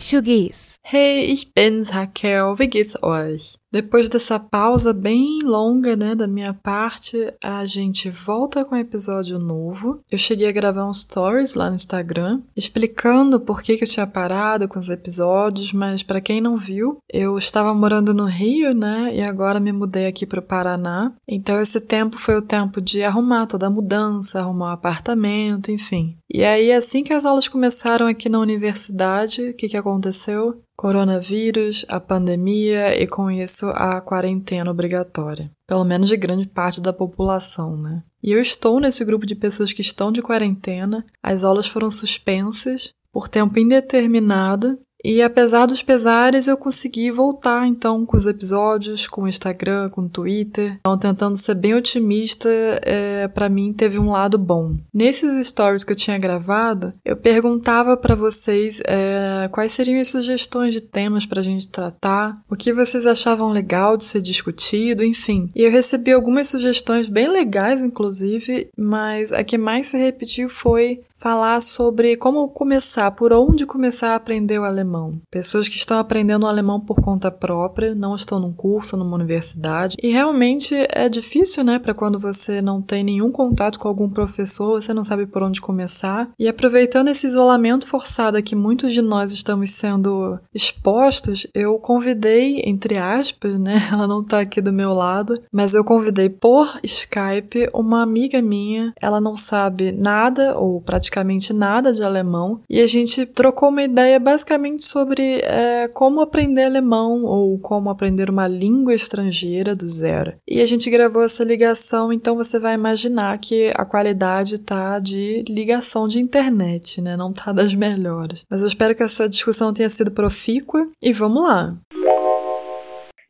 Deutschugis. 0.00 0.76
Hey, 0.80 1.26
ich 1.26 1.52
bin's, 1.52 1.94
Raquel. 1.94 2.58
Wie 2.58 2.68
geht's 2.68 3.02
euch? 3.02 3.59
Depois 3.72 4.08
dessa 4.08 4.38
pausa 4.38 4.92
bem 4.92 5.38
longa, 5.44 5.94
né, 5.94 6.14
da 6.14 6.26
minha 6.26 6.52
parte, 6.52 7.32
a 7.42 7.64
gente 7.64 8.10
volta 8.10 8.64
com 8.64 8.74
um 8.74 8.78
episódio 8.78 9.38
novo. 9.38 10.00
Eu 10.10 10.18
cheguei 10.18 10.48
a 10.48 10.52
gravar 10.52 10.84
um 10.84 10.92
stories 10.92 11.54
lá 11.54 11.68
no 11.68 11.76
Instagram, 11.76 12.40
explicando 12.56 13.38
por 13.38 13.62
que, 13.62 13.76
que 13.76 13.84
eu 13.84 13.88
tinha 13.88 14.06
parado 14.06 14.66
com 14.66 14.78
os 14.78 14.90
episódios, 14.90 15.72
mas 15.72 16.02
para 16.02 16.20
quem 16.20 16.40
não 16.40 16.56
viu, 16.56 16.98
eu 17.12 17.38
estava 17.38 17.72
morando 17.72 18.12
no 18.12 18.24
Rio, 18.24 18.74
né, 18.74 19.12
e 19.14 19.22
agora 19.22 19.60
me 19.60 19.72
mudei 19.72 20.06
aqui 20.06 20.26
para 20.26 20.40
o 20.40 20.42
Paraná. 20.42 21.12
Então 21.28 21.60
esse 21.60 21.80
tempo 21.80 22.18
foi 22.18 22.36
o 22.36 22.42
tempo 22.42 22.80
de 22.80 23.04
arrumar 23.04 23.46
toda 23.46 23.68
a 23.68 23.70
mudança, 23.70 24.40
arrumar 24.40 24.66
o 24.66 24.70
um 24.70 24.72
apartamento, 24.72 25.70
enfim. 25.70 26.16
E 26.32 26.44
aí, 26.44 26.72
assim 26.72 27.02
que 27.02 27.12
as 27.12 27.24
aulas 27.24 27.48
começaram 27.48 28.06
aqui 28.06 28.28
na 28.28 28.38
universidade, 28.38 29.50
o 29.50 29.54
que, 29.54 29.68
que 29.68 29.76
aconteceu? 29.76 30.60
Coronavírus, 30.76 31.84
a 31.88 32.00
pandemia 32.00 32.98
e 32.98 33.06
com 33.06 33.30
isso 33.30 33.59
a 33.62 34.00
quarentena 34.00 34.70
obrigatória. 34.70 35.50
Pelo 35.66 35.84
menos 35.84 36.08
de 36.08 36.16
grande 36.16 36.48
parte 36.48 36.80
da 36.80 36.92
população, 36.92 37.76
né? 37.76 38.02
E 38.22 38.32
eu 38.32 38.40
estou 38.40 38.80
nesse 38.80 39.04
grupo 39.04 39.26
de 39.26 39.34
pessoas 39.34 39.72
que 39.72 39.80
estão 39.80 40.12
de 40.12 40.22
quarentena. 40.22 41.04
As 41.22 41.44
aulas 41.44 41.66
foram 41.66 41.90
suspensas 41.90 42.94
por 43.12 43.28
tempo 43.28 43.58
indeterminado 43.58 44.78
e 45.04 45.22
apesar 45.22 45.66
dos 45.66 45.82
pesares, 45.82 46.48
eu 46.48 46.56
consegui 46.56 47.10
voltar 47.10 47.66
então 47.66 48.04
com 48.04 48.16
os 48.16 48.26
episódios, 48.26 49.06
com 49.06 49.22
o 49.22 49.28
Instagram, 49.28 49.88
com 49.88 50.02
o 50.02 50.08
Twitter. 50.08 50.78
Então, 50.80 50.98
tentando 50.98 51.36
ser 51.36 51.54
bem 51.54 51.74
otimista, 51.74 52.48
é, 52.82 53.28
para 53.28 53.48
mim 53.48 53.72
teve 53.72 53.98
um 53.98 54.10
lado 54.10 54.38
bom. 54.38 54.76
Nesses 54.92 55.46
stories 55.46 55.84
que 55.84 55.92
eu 55.92 55.96
tinha 55.96 56.18
gravado, 56.18 56.92
eu 57.04 57.16
perguntava 57.16 57.96
para 57.96 58.14
vocês 58.14 58.80
é, 58.86 59.48
quais 59.48 59.72
seriam 59.72 60.00
as 60.00 60.08
sugestões 60.08 60.72
de 60.72 60.80
temas 60.80 61.26
para 61.26 61.40
a 61.40 61.44
gente 61.44 61.68
tratar, 61.68 62.40
o 62.48 62.56
que 62.56 62.72
vocês 62.72 63.06
achavam 63.06 63.50
legal 63.50 63.96
de 63.96 64.04
ser 64.04 64.20
discutido, 64.20 65.04
enfim. 65.04 65.50
E 65.54 65.62
eu 65.62 65.70
recebi 65.70 66.12
algumas 66.12 66.48
sugestões 66.48 67.08
bem 67.08 67.28
legais, 67.28 67.82
inclusive, 67.82 68.68
mas 68.76 69.32
a 69.32 69.42
que 69.42 69.58
mais 69.58 69.88
se 69.88 69.96
repetiu 69.96 70.48
foi 70.48 71.00
falar 71.20 71.60
sobre 71.60 72.16
como 72.16 72.48
começar, 72.48 73.10
por 73.10 73.32
onde 73.32 73.66
começar 73.66 74.12
a 74.12 74.14
aprender 74.14 74.58
o 74.58 74.64
alemão. 74.64 75.20
Pessoas 75.30 75.68
que 75.68 75.76
estão 75.76 75.98
aprendendo 75.98 76.44
o 76.44 76.48
alemão 76.48 76.80
por 76.80 77.00
conta 77.00 77.30
própria, 77.30 77.94
não 77.94 78.14
estão 78.14 78.40
num 78.40 78.52
curso, 78.52 78.96
numa 78.96 79.14
universidade, 79.14 79.96
e 80.02 80.10
realmente 80.10 80.74
é 80.90 81.08
difícil, 81.08 81.62
né, 81.62 81.78
para 81.78 81.92
quando 81.92 82.18
você 82.18 82.62
não 82.62 82.80
tem 82.80 83.04
nenhum 83.04 83.30
contato 83.30 83.78
com 83.78 83.86
algum 83.86 84.08
professor, 84.08 84.80
você 84.80 84.94
não 84.94 85.04
sabe 85.04 85.26
por 85.26 85.42
onde 85.42 85.60
começar. 85.60 86.26
E 86.38 86.48
aproveitando 86.48 87.08
esse 87.08 87.26
isolamento 87.26 87.86
forçado 87.86 88.38
a 88.38 88.42
que 88.42 88.56
muitos 88.56 88.92
de 88.92 89.02
nós 89.02 89.30
estamos 89.30 89.70
sendo 89.70 90.40
expostos, 90.54 91.46
eu 91.54 91.78
convidei, 91.78 92.62
entre 92.64 92.96
aspas, 92.96 93.58
né, 93.58 93.74
ela 93.92 94.06
não 94.06 94.24
tá 94.24 94.40
aqui 94.40 94.62
do 94.62 94.72
meu 94.72 94.94
lado, 94.94 95.34
mas 95.52 95.74
eu 95.74 95.84
convidei 95.84 96.30
por 96.30 96.80
Skype 96.82 97.68
uma 97.74 98.02
amiga 98.02 98.40
minha, 98.40 98.94
ela 98.98 99.20
não 99.20 99.36
sabe 99.36 99.92
nada 99.92 100.56
ou 100.56 100.80
praticamente 100.80 101.09
praticamente 101.10 101.52
nada 101.52 101.92
de 101.92 102.02
alemão 102.02 102.60
e 102.70 102.80
a 102.80 102.86
gente 102.86 103.26
trocou 103.26 103.68
uma 103.68 103.82
ideia 103.82 104.18
basicamente 104.20 104.84
sobre 104.84 105.40
é, 105.40 105.88
como 105.88 106.20
aprender 106.20 106.64
alemão 106.64 107.24
ou 107.24 107.58
como 107.60 107.90
aprender 107.90 108.30
uma 108.30 108.46
língua 108.46 108.94
estrangeira 108.94 109.74
do 109.74 109.86
zero. 109.86 110.34
E 110.48 110.62
a 110.62 110.66
gente 110.66 110.88
gravou 110.88 111.22
essa 111.22 111.44
ligação, 111.44 112.12
então 112.12 112.36
você 112.36 112.58
vai 112.60 112.74
imaginar 112.74 113.38
que 113.38 113.72
a 113.76 113.84
qualidade 113.84 114.64
tá 114.64 114.98
de 115.00 115.44
ligação 115.48 116.06
de 116.06 116.20
internet, 116.20 117.02
né? 117.02 117.16
Não 117.16 117.32
tá 117.32 117.52
das 117.52 117.74
melhores. 117.74 118.44
Mas 118.48 118.62
eu 118.62 118.68
espero 118.68 118.94
que 118.94 119.02
essa 119.02 119.28
discussão 119.28 119.74
tenha 119.74 119.88
sido 119.88 120.12
profícua 120.12 120.86
e 121.02 121.12
vamos 121.12 121.42
lá. 121.42 121.74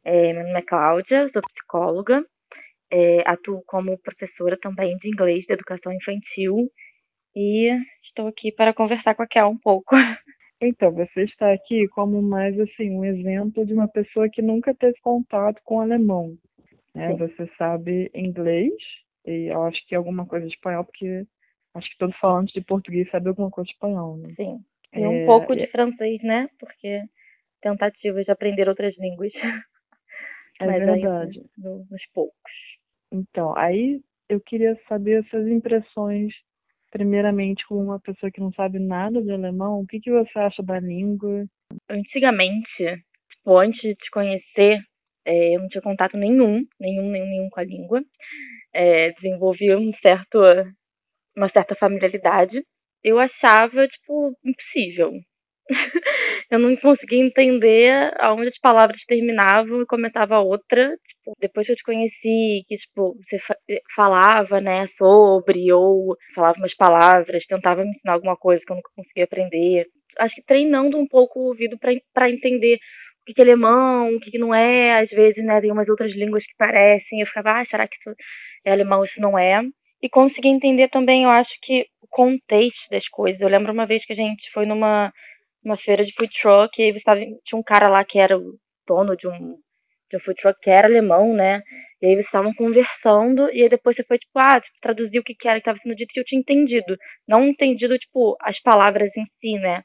É, 0.05 0.33
meu 0.33 0.45
nome 0.45 0.59
é 0.59 0.63
Cláudia, 0.63 1.31
sou 1.33 1.43
psicóloga. 1.43 2.23
É, 2.93 3.23
atuo 3.25 3.63
como 3.67 3.97
professora 3.99 4.59
também 4.61 4.97
de 4.97 5.09
inglês 5.09 5.45
de 5.47 5.53
educação 5.55 5.93
infantil 5.93 6.69
e 7.41 7.71
estou 8.05 8.27
aqui 8.27 8.53
para 8.53 8.75
conversar 8.75 9.15
com 9.15 9.23
a 9.23 9.27
Kel 9.27 9.49
um 9.49 9.59
pouco. 9.59 9.95
Então, 10.63 10.93
você 10.93 11.23
está 11.23 11.51
aqui 11.55 11.89
como 11.89 12.21
mais 12.21 12.61
assim 12.61 12.91
um 12.91 13.03
exemplo 13.03 13.65
de 13.65 13.73
uma 13.73 13.89
pessoa 13.89 14.29
que 14.29 14.43
nunca 14.43 14.75
teve 14.75 14.93
contato 15.01 15.59
com 15.65 15.77
o 15.77 15.81
alemão. 15.81 16.37
Né? 16.95 17.17
Você 17.17 17.51
sabe 17.57 18.11
inglês 18.15 18.75
e 19.27 19.51
eu 19.51 19.63
acho 19.63 19.83
que 19.87 19.95
alguma 19.95 20.27
coisa 20.27 20.47
de 20.47 20.53
espanhol, 20.53 20.85
porque 20.85 21.25
acho 21.73 21.89
que 21.89 21.97
todo 21.97 22.13
falante 22.21 22.53
de 22.53 22.61
português 22.61 23.09
sabe 23.11 23.31
alguma 23.31 23.51
coisa 23.51 23.69
de 23.69 23.73
espanhol, 23.73 24.19
né? 24.19 24.35
Sim. 24.37 24.63
E 24.95 25.03
é... 25.03 25.09
um 25.09 25.25
pouco 25.25 25.57
de 25.57 25.67
francês, 25.69 26.23
né? 26.23 26.47
Porque 26.59 27.05
tentativas 27.63 28.27
de 28.27 28.31
aprender 28.31 28.69
outras 28.69 28.95
línguas. 28.99 29.33
É 30.61 30.67
Mas 30.67 30.85
verdade. 30.85 31.41
Aí, 31.41 31.65
nos 31.91 32.07
poucos. 32.13 32.53
Então, 33.11 33.57
aí 33.57 34.03
eu 34.29 34.39
queria 34.43 34.79
saber 34.87 35.25
suas 35.31 35.49
impressões 35.49 36.35
primeiramente, 36.91 37.67
como 37.67 37.83
uma 37.83 38.01
pessoa 38.01 38.31
que 38.31 38.41
não 38.41 38.53
sabe 38.53 38.79
nada 38.79 39.23
de 39.23 39.31
alemão, 39.31 39.81
o 39.81 39.87
que, 39.87 40.01
que 40.01 40.11
você 40.11 40.39
acha 40.39 40.63
da 40.63 40.79
língua? 40.79 41.45
Antigamente, 41.89 43.03
tipo, 43.31 43.57
antes 43.57 43.81
de 43.81 43.95
te 43.95 44.11
conhecer, 44.11 44.79
é, 45.25 45.57
eu 45.57 45.61
não 45.61 45.69
tinha 45.69 45.83
contato 45.83 46.17
nenhum, 46.17 46.65
nenhum, 46.81 47.11
nenhum, 47.11 47.27
nenhum 47.27 47.49
com 47.51 47.61
a 47.61 47.65
língua. 47.65 48.03
É, 48.75 49.11
desenvolvi 49.13 49.75
um 49.75 49.93
certo, 50.03 50.39
uma 51.37 51.51
certa 51.51 51.75
familiaridade. 51.77 52.63
Eu 53.03 53.19
achava, 53.19 53.87
tipo, 53.89 54.37
impossível. 54.45 55.13
eu 56.51 56.59
não 56.59 56.75
conseguia 56.77 57.25
entender 57.25 58.13
aonde 58.19 58.49
as 58.49 58.59
palavras 58.59 59.01
terminavam 59.07 59.83
e 59.83 59.87
começava 59.87 60.41
outra. 60.41 60.97
Tipo, 61.09 61.37
depois 61.41 61.67
que 61.67 61.73
eu 61.73 61.77
te 61.77 61.85
conheci, 61.85 62.65
que 62.67 62.77
tipo, 62.77 63.15
você 63.15 63.81
falava, 63.95 64.61
né, 64.61 64.89
sobre, 64.99 65.73
ou 65.73 66.17
falava 66.35 66.59
umas 66.59 66.75
palavras, 66.77 67.45
tentava 67.47 67.85
me 67.85 67.91
ensinar 67.91 68.15
alguma 68.15 68.37
coisa 68.37 68.63
que 68.67 68.73
eu 68.73 68.77
nunca 68.77 68.91
conseguia 68.97 69.25
aprender. 69.25 69.87
Acho 70.19 70.35
que 70.35 70.43
treinando 70.43 70.99
um 70.99 71.07
pouco 71.07 71.39
o 71.39 71.47
ouvido 71.49 71.79
para 71.79 72.31
entender 72.31 72.79
o 73.23 73.25
que, 73.27 73.35
que 73.35 73.41
é 73.41 73.45
alemão, 73.45 74.17
o 74.17 74.21
que, 74.21 74.33
que 74.33 74.39
não 74.39 74.53
é. 74.53 75.03
Às 75.03 75.11
vezes, 75.11 75.45
né, 75.45 75.61
tem 75.61 75.71
umas 75.71 75.89
outras 75.89 76.13
línguas 76.13 76.45
que 76.45 76.57
parecem. 76.59 77.21
Eu 77.21 77.27
ficava, 77.29 77.61
ah, 77.61 77.67
será 77.67 77.87
que 77.87 77.95
isso 77.95 78.17
é 78.65 78.73
alemão, 78.73 79.05
isso 79.05 79.21
não 79.21 79.39
é? 79.39 79.63
E 80.03 80.09
consegui 80.09 80.49
entender 80.49 80.89
também, 80.89 81.25
eu 81.25 81.31
acho 81.31 81.51
que 81.63 81.85
o 82.03 82.09
contexto 82.09 82.91
das 82.91 83.07
coisas. 83.09 83.41
Eu 83.41 83.49
lembro 83.49 83.73
uma 83.73 83.87
vez 83.87 84.05
que 84.05 84.15
a 84.15 84.17
gente 84.17 84.51
foi 84.53 84.67
numa 84.67 85.13
uma 85.65 85.77
feira 85.79 86.05
de 86.05 86.13
food 86.15 86.31
truck, 86.41 86.71
e 86.79 86.85
aí 86.85 86.93
você 86.93 87.01
tava, 87.01 87.21
tinha 87.21 87.59
um 87.59 87.63
cara 87.63 87.91
lá 87.91 88.05
que 88.05 88.19
era 88.19 88.39
o 88.39 88.55
dono 88.87 89.17
de 89.17 89.29
um, 89.29 89.57
de 90.11 90.17
um 90.17 90.21
food 90.21 90.41
truck 90.41 90.59
que 90.61 90.71
era 90.71 90.87
alemão, 90.87 91.35
né? 91.35 91.63
E 92.03 92.07
aí 92.07 92.15
vocês 92.15 92.27
estavam 92.27 92.55
conversando, 92.55 93.51
e 93.53 93.63
aí 93.63 93.69
depois 93.69 93.97
você 93.97 94.05
foi, 94.05 94.19
tipo, 94.19 94.39
ah, 94.39 94.61
tipo, 94.61 94.77
traduzir 94.81 95.19
o 95.19 95.23
que, 95.23 95.35
que 95.35 95.49
era 95.49 95.57
que 95.57 95.63
estava 95.63 95.79
sendo 95.83 95.95
dito, 95.95 96.11
e 96.17 96.21
eu 96.21 96.25
tinha 96.25 96.41
entendido. 96.41 96.97
Não 97.29 97.47
entendido, 97.47 97.99
tipo, 97.99 98.37
as 98.43 98.61
palavras 98.63 99.11
em 99.17 99.25
si, 99.41 99.61
né? 99.61 99.83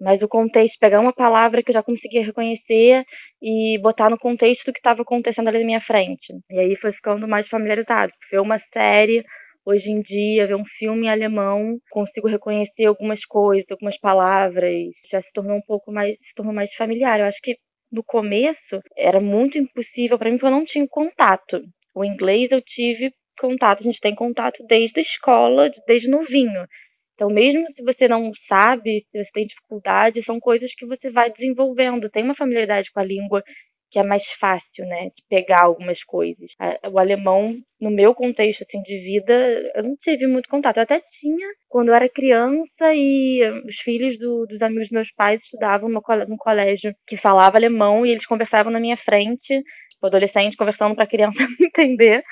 Mas 0.00 0.22
o 0.22 0.28
contexto, 0.28 0.78
pegar 0.80 1.00
uma 1.00 1.12
palavra 1.12 1.62
que 1.62 1.70
eu 1.70 1.74
já 1.74 1.82
conseguia 1.82 2.24
reconhecer 2.24 3.04
e 3.42 3.78
botar 3.82 4.08
no 4.08 4.18
contexto 4.18 4.64
do 4.64 4.72
que 4.72 4.78
estava 4.78 5.02
acontecendo 5.02 5.48
ali 5.48 5.58
na 5.58 5.66
minha 5.66 5.80
frente. 5.82 6.32
E 6.50 6.58
aí 6.58 6.76
foi 6.76 6.92
ficando 6.92 7.28
mais 7.28 7.46
familiarizado. 7.48 8.10
Foi 8.30 8.38
uma 8.38 8.58
série 8.72 9.22
Hoje 9.64 9.88
em 9.90 10.00
dia, 10.00 10.46
ver 10.46 10.56
um 10.56 10.64
filme 10.78 11.06
em 11.06 11.10
alemão, 11.10 11.78
consigo 11.90 12.28
reconhecer 12.28 12.86
algumas 12.86 13.22
coisas, 13.26 13.70
algumas 13.70 13.98
palavras, 14.00 14.72
já 15.10 15.20
se 15.20 15.30
tornou 15.34 15.56
um 15.56 15.62
pouco 15.62 15.92
mais, 15.92 16.16
se 16.16 16.34
tornou 16.34 16.54
mais 16.54 16.72
familiar. 16.76 17.20
Eu 17.20 17.26
acho 17.26 17.38
que 17.42 17.56
no 17.92 18.02
começo 18.02 18.80
era 18.96 19.20
muito 19.20 19.58
impossível 19.58 20.18
para 20.18 20.30
mim 20.30 20.38
porque 20.38 20.46
eu 20.46 20.58
não 20.58 20.64
tinha 20.64 20.86
contato. 20.88 21.62
O 21.94 22.04
inglês 22.04 22.50
eu 22.50 22.62
tive 22.62 23.12
contato, 23.38 23.80
a 23.80 23.82
gente 23.82 24.00
tem 24.00 24.14
contato 24.14 24.64
desde 24.66 25.00
a 25.00 25.02
escola, 25.02 25.70
desde 25.86 26.08
novinho. 26.08 26.66
Então, 27.14 27.28
mesmo 27.28 27.66
se 27.74 27.82
você 27.82 28.08
não 28.08 28.32
sabe, 28.48 29.04
se 29.10 29.18
você 29.24 29.30
tem 29.34 29.46
dificuldade, 29.46 30.24
são 30.24 30.40
coisas 30.40 30.70
que 30.74 30.86
você 30.86 31.10
vai 31.10 31.30
desenvolvendo. 31.30 32.08
Tem 32.08 32.22
uma 32.22 32.34
familiaridade 32.34 32.90
com 32.92 33.00
a 33.00 33.04
língua 33.04 33.42
que 33.90 33.98
é 33.98 34.02
mais 34.02 34.22
fácil, 34.38 34.86
né, 34.86 35.06
de 35.06 35.22
pegar 35.28 35.64
algumas 35.64 36.02
coisas. 36.04 36.48
O 36.92 36.98
alemão, 36.98 37.56
no 37.80 37.90
meu 37.90 38.14
contexto 38.14 38.62
assim 38.62 38.80
de 38.82 38.98
vida, 39.00 39.32
eu 39.74 39.82
não 39.82 39.96
tive 39.96 40.26
muito 40.26 40.48
contato. 40.48 40.76
Eu 40.76 40.84
até 40.84 41.00
tinha 41.20 41.48
quando 41.68 41.88
eu 41.88 41.94
era 41.94 42.08
criança 42.08 42.94
e 42.94 43.42
os 43.66 43.76
filhos 43.82 44.18
do, 44.18 44.46
dos 44.46 44.62
amigos 44.62 44.84
dos 44.84 44.92
meus 44.92 45.12
pais 45.14 45.40
estudavam 45.42 45.88
no 45.88 46.02
colégio 46.02 46.94
que 47.06 47.16
falava 47.16 47.56
alemão 47.56 48.06
e 48.06 48.10
eles 48.10 48.26
conversavam 48.26 48.72
na 48.72 48.80
minha 48.80 48.96
frente, 48.98 49.62
tipo, 49.90 50.06
adolescente 50.06 50.56
conversando 50.56 50.94
para 50.94 51.06
criança 51.06 51.38
entender 51.60 52.22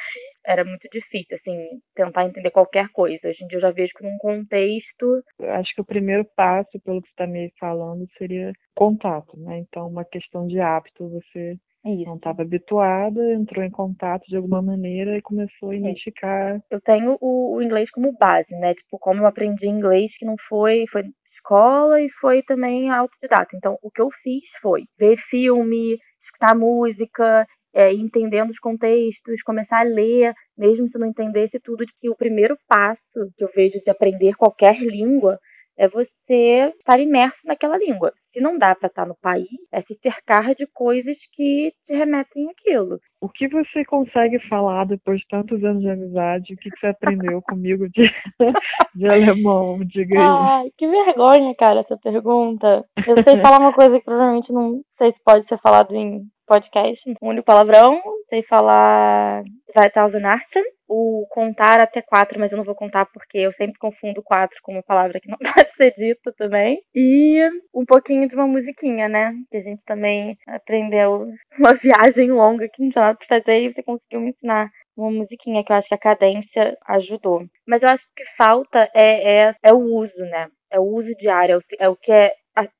era 0.49 0.65
muito 0.65 0.89
difícil, 0.91 1.37
assim, 1.37 1.81
tentar 1.95 2.25
entender 2.25 2.51
qualquer 2.51 2.89
coisa. 2.89 3.29
Hoje 3.29 3.45
em 3.45 3.47
dia 3.49 3.59
eu 3.59 3.63
já 3.63 3.71
vejo 3.71 3.93
que 3.95 4.03
num 4.03 4.17
contexto. 4.17 5.23
Acho 5.41 5.75
que 5.75 5.81
o 5.83 5.85
primeiro 5.85 6.25
passo, 6.35 6.81
pelo 6.81 7.03
que 7.03 7.09
você 7.09 7.13
está 7.13 7.27
me 7.27 7.53
falando, 7.61 8.09
seria 8.17 8.53
contato, 8.75 9.39
né? 9.39 9.59
Então, 9.59 9.87
uma 9.87 10.05
questão 10.05 10.47
de 10.47 10.59
hábito, 10.59 11.09
você 11.09 11.59
isso. 11.85 12.05
Não 12.07 12.17
estava 12.17 12.43
habituada, 12.43 13.33
entrou 13.33 13.65
em 13.65 13.71
contato 13.71 14.27
de 14.27 14.37
alguma 14.37 14.61
maneira 14.61 15.17
e 15.17 15.23
começou 15.23 15.71
a 15.71 15.77
identificar. 15.77 16.61
Eu 16.71 16.81
tenho 16.81 17.17
o, 17.21 17.55
o, 17.55 17.63
inglês 17.63 17.89
como 17.91 18.13
base, 18.19 18.51
né? 18.51 18.75
Tipo, 18.75 18.99
como 18.99 19.23
eu 19.23 19.27
aprendi 19.27 19.67
inglês 19.67 20.11
que 20.19 20.27
não 20.27 20.35
foi, 20.49 20.85
foi 20.91 21.05
escola 21.35 22.01
e 22.01 22.11
foi 22.21 22.43
também 22.43 22.91
autodidata. 22.91 23.57
Então, 23.57 23.79
o 23.83 23.91
que 23.91 24.03
eu 24.03 24.11
fiz 24.23 24.43
foi 24.61 24.85
ver 24.99 25.17
filme, 25.31 25.97
escutar 26.25 26.55
música, 26.55 27.47
é, 27.75 27.93
entendendo 27.93 28.51
os 28.51 28.59
contextos, 28.59 29.43
começar 29.45 29.81
a 29.81 29.89
ler, 29.89 30.33
mesmo 30.57 30.89
se 30.89 30.99
não 30.99 31.07
entendesse 31.07 31.59
tudo, 31.61 31.85
de 31.85 31.93
que 32.01 32.09
o 32.09 32.17
primeiro 32.17 32.57
passo 32.69 33.01
que 33.37 33.45
eu 33.45 33.51
vejo 33.55 33.79
de 33.85 33.91
aprender 33.91 34.35
qualquer 34.37 34.77
língua 34.81 35.39
é 35.79 35.89
você 35.89 36.73
estar 36.79 36.99
imerso 36.99 37.39
naquela 37.45 37.79
língua. 37.79 38.13
Se 38.39 38.45
não 38.45 38.57
dá 38.57 38.73
para 38.73 38.87
estar 38.87 39.05
no 39.05 39.17
país, 39.21 39.49
é 39.73 39.83
se 39.83 39.99
cercar 40.01 40.55
de 40.55 40.65
coisas 40.73 41.17
que 41.33 41.73
te 41.85 41.93
remetem 41.93 42.49
àquilo. 42.49 43.01
O 43.21 43.29
que 43.29 43.49
você 43.49 43.85
consegue 43.85 44.39
falar 44.49 44.85
depois 44.85 45.19
de 45.19 45.27
tantos 45.27 45.65
anos 45.65 45.83
de 45.83 45.91
amizade? 45.91 46.55
O 46.55 46.57
que 46.57 46.71
você 46.71 46.87
aprendeu 46.87 47.43
comigo 47.43 47.89
de, 47.89 48.09
de 48.95 49.09
alemão? 49.09 49.81
Diga 49.81 50.21
aí. 50.21 50.25
Ai, 50.25 50.71
que 50.79 50.87
vergonha, 50.87 51.53
cara, 51.57 51.81
essa 51.81 51.97
pergunta. 51.97 52.85
Eu 53.05 53.17
sei 53.29 53.43
falar 53.43 53.59
uma 53.59 53.73
coisa 53.73 53.99
que 53.99 54.05
provavelmente 54.05 54.53
não 54.53 54.83
sei 54.99 55.11
se 55.11 55.19
pode 55.25 55.45
ser 55.49 55.59
falado 55.59 55.93
em 55.97 56.23
podcast, 56.49 56.99
um 57.21 57.29
único 57.29 57.45
palavrão, 57.45 58.01
sei 58.31 58.43
falar 58.45 59.43
Zweitausendachtzehn, 59.73 60.65
o 60.89 61.27
contar 61.31 61.83
até 61.83 62.01
quatro, 62.01 62.41
mas 62.41 62.51
eu 62.51 62.57
não 62.57 62.65
vou 62.65 62.75
contar 62.75 63.07
porque 63.13 63.37
eu 63.39 63.53
sempre 63.53 63.79
confundo 63.79 64.23
quatro 64.23 64.57
com 64.63 64.73
uma 64.73 64.83
palavra 64.83 65.21
que 65.21 65.29
não 65.29 65.37
pode 65.55 65.77
ser 65.77 65.95
dita 65.97 66.33
também. 66.37 66.79
E 66.95 67.47
um 67.75 67.85
pouquinho 67.85 68.28
de 68.29 68.35
uma 68.35 68.47
musiquinha, 68.47 69.09
né? 69.09 69.35
Que 69.51 69.57
a 69.57 69.63
gente 69.63 69.83
também 69.85 70.37
aprendeu 70.47 71.27
uma 71.59 71.75
viagem 71.83 72.31
longa 72.31 72.69
que 72.69 72.83
não 72.83 72.91
tinha 72.91 73.05
nada 73.05 73.19
pra 73.19 73.39
fazer 73.41 73.61
e 73.61 73.73
você 73.73 73.83
conseguiu 73.83 74.21
me 74.21 74.31
ensinar 74.31 74.71
uma 74.97 75.11
musiquinha 75.11 75.65
que 75.65 75.73
eu 75.73 75.77
acho 75.77 75.89
que 75.89 75.95
a 75.95 75.99
cadência 75.99 76.77
ajudou. 76.87 77.45
Mas 77.67 77.83
eu 77.83 77.89
acho 77.89 78.05
que 78.17 78.25
falta 78.37 78.89
é, 78.95 79.49
é, 79.49 79.55
é 79.63 79.73
o 79.73 79.79
uso, 79.79 80.21
né? 80.31 80.49
É 80.71 80.79
o 80.79 80.85
uso 80.85 81.09
diário, 81.19 81.61
é 81.79 81.89
o, 81.89 81.93
é 81.93 81.97
que 82.01 82.13
é 82.13 82.31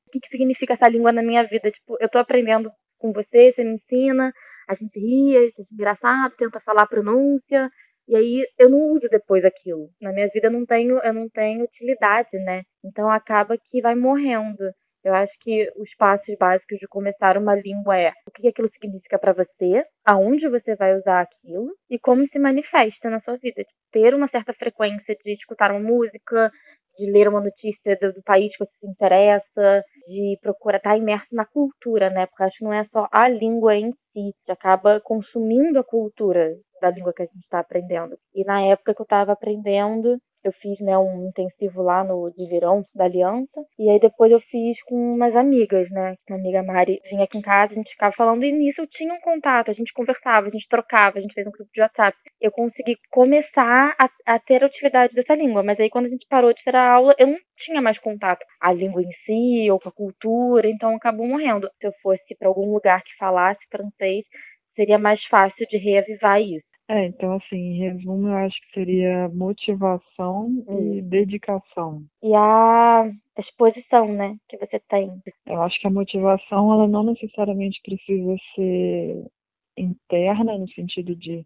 o 0.09 0.11
que, 0.11 0.19
que 0.19 0.29
significa 0.29 0.73
essa 0.73 0.89
língua 0.89 1.11
na 1.11 1.21
minha 1.21 1.43
vida. 1.43 1.71
Tipo, 1.71 1.97
eu 1.99 2.09
tô 2.09 2.17
aprendendo 2.17 2.71
com 2.97 3.11
você, 3.13 3.53
você 3.53 3.63
me 3.63 3.75
ensina, 3.75 4.31
a 4.67 4.75
gente 4.75 4.99
ri, 4.99 5.37
a 5.37 5.41
gente 5.41 5.61
é 5.61 5.73
engraçado, 5.73 6.35
tenta 6.37 6.59
falar 6.59 6.83
a 6.83 6.87
pronúncia, 6.87 7.69
e 8.07 8.15
aí 8.15 8.47
eu 8.57 8.69
não 8.69 8.79
uso 8.93 9.07
depois 9.09 9.45
aquilo. 9.45 9.87
Na 10.01 10.11
minha 10.11 10.27
vida 10.29 10.47
eu 10.47 10.51
não 10.51 10.65
tenho, 10.65 10.97
eu 10.97 11.13
não 11.13 11.29
tenho 11.29 11.63
utilidade, 11.63 12.29
né? 12.43 12.63
Então 12.83 13.09
acaba 13.09 13.55
que 13.55 13.81
vai 13.81 13.95
morrendo. 13.95 14.57
Eu 15.09 15.15
acho 15.15 15.33
que 15.39 15.67
os 15.75 15.89
passos 15.95 16.35
básicos 16.37 16.77
de 16.77 16.87
começar 16.87 17.35
uma 17.35 17.55
língua 17.55 17.97
é 17.97 18.11
o 18.27 18.31
que 18.31 18.47
aquilo 18.47 18.69
significa 18.69 19.17
para 19.17 19.33
você, 19.33 19.83
aonde 20.05 20.47
você 20.47 20.75
vai 20.75 20.95
usar 20.95 21.21
aquilo 21.21 21.71
e 21.89 21.97
como 21.97 22.27
se 22.27 22.37
manifesta 22.37 23.09
na 23.09 23.19
sua 23.21 23.35
vida. 23.37 23.63
Ter 23.91 24.13
uma 24.13 24.27
certa 24.29 24.53
frequência 24.53 25.15
de 25.25 25.33
escutar 25.33 25.71
uma 25.71 25.79
música, 25.79 26.51
de 26.99 27.11
ler 27.11 27.27
uma 27.27 27.41
notícia 27.41 27.97
do, 27.99 28.13
do, 28.13 28.21
país 28.21 28.55
que 28.55 28.63
você 28.63 28.71
se 28.79 28.87
interessa, 28.87 29.83
de 30.07 30.37
procurar 30.43 30.77
estar 30.77 30.95
imerso 30.95 31.33
na 31.33 31.45
cultura, 31.47 32.11
né? 32.11 32.27
Porque 32.27 32.43
acho 32.43 32.57
que 32.59 32.63
não 32.63 32.73
é 32.73 32.85
só 32.93 33.07
a 33.11 33.27
língua 33.27 33.75
em 33.75 33.91
si, 34.13 34.31
você 34.45 34.51
acaba 34.51 35.01
consumindo 35.01 35.79
a 35.79 35.83
cultura 35.83 36.53
da 36.79 36.91
língua 36.91 37.13
que 37.13 37.23
a 37.23 37.25
gente 37.25 37.39
está 37.39 37.61
aprendendo. 37.61 38.15
E 38.35 38.43
na 38.43 38.61
época 38.61 38.93
que 38.93 39.01
eu 39.01 39.05
estava 39.05 39.31
aprendendo, 39.31 40.19
eu 40.43 40.51
fiz 40.53 40.79
né, 40.79 40.97
um 40.97 41.27
intensivo 41.27 41.81
lá 41.81 42.03
no 42.03 42.31
de 42.31 42.47
verão 42.47 42.83
da 42.95 43.05
Aliança. 43.05 43.65
E 43.77 43.89
aí 43.89 43.99
depois 43.99 44.31
eu 44.31 44.39
fiz 44.41 44.81
com 44.83 44.95
umas 45.15 45.35
amigas, 45.35 45.89
né? 45.91 46.15
A 46.29 46.33
amiga 46.33 46.63
Mari 46.63 46.99
vinha 47.09 47.23
aqui 47.23 47.37
em 47.37 47.41
casa, 47.41 47.73
a 47.73 47.75
gente 47.75 47.91
ficava 47.91 48.13
falando, 48.15 48.43
e 48.43 48.51
nisso 48.51 48.81
eu 48.81 48.87
tinha 48.87 49.13
um 49.13 49.19
contato, 49.19 49.69
a 49.69 49.73
gente 49.73 49.93
conversava, 49.93 50.47
a 50.47 50.51
gente 50.51 50.67
trocava, 50.69 51.17
a 51.17 51.21
gente 51.21 51.33
fez 51.33 51.45
um 51.45 51.51
grupo 51.51 51.69
de 51.73 51.81
WhatsApp. 51.81 52.17
Eu 52.41 52.51
consegui 52.51 52.95
começar 53.11 53.95
a, 54.01 54.33
a 54.35 54.39
ter 54.39 54.63
a 54.63 54.67
utilidade 54.67 55.13
dessa 55.13 55.35
língua, 55.35 55.63
mas 55.63 55.79
aí 55.79 55.89
quando 55.89 56.05
a 56.05 56.09
gente 56.09 56.25
parou 56.29 56.53
de 56.53 56.63
ter 56.63 56.75
a 56.75 56.93
aula, 56.93 57.13
eu 57.17 57.27
não 57.27 57.37
tinha 57.57 57.81
mais 57.81 57.99
contato 57.99 58.45
a 58.61 58.71
língua 58.71 59.01
em 59.01 59.11
si 59.25 59.69
ou 59.71 59.79
com 59.79 59.89
a 59.89 59.91
cultura, 59.91 60.67
então 60.67 60.95
acabou 60.95 61.27
morrendo. 61.27 61.69
Se 61.79 61.87
eu 61.87 61.91
fosse 62.01 62.35
para 62.37 62.47
algum 62.47 62.71
lugar 62.73 63.01
que 63.03 63.15
falasse 63.17 63.59
francês, 63.69 64.25
seria 64.75 64.97
mais 64.97 65.21
fácil 65.25 65.65
de 65.67 65.77
reavivar 65.77 66.41
isso. 66.41 66.68
É, 66.89 67.05
então 67.05 67.33
assim, 67.33 67.55
em 67.55 67.77
resumo, 67.77 68.29
eu 68.29 68.35
acho 68.37 68.59
que 68.61 68.73
seria 68.73 69.29
motivação 69.29 70.47
hum. 70.67 70.95
e 70.95 71.01
dedicação. 71.03 72.03
E 72.23 72.33
a 72.33 73.11
exposição, 73.37 74.11
né, 74.11 74.35
que 74.49 74.57
você 74.57 74.79
tem. 74.89 75.21
Eu 75.45 75.61
acho 75.61 75.79
que 75.79 75.87
a 75.87 75.91
motivação, 75.91 76.73
ela 76.73 76.87
não 76.87 77.03
necessariamente 77.03 77.79
precisa 77.83 78.35
ser 78.55 79.23
interna, 79.77 80.57
no 80.57 80.67
sentido 80.69 81.15
de 81.15 81.45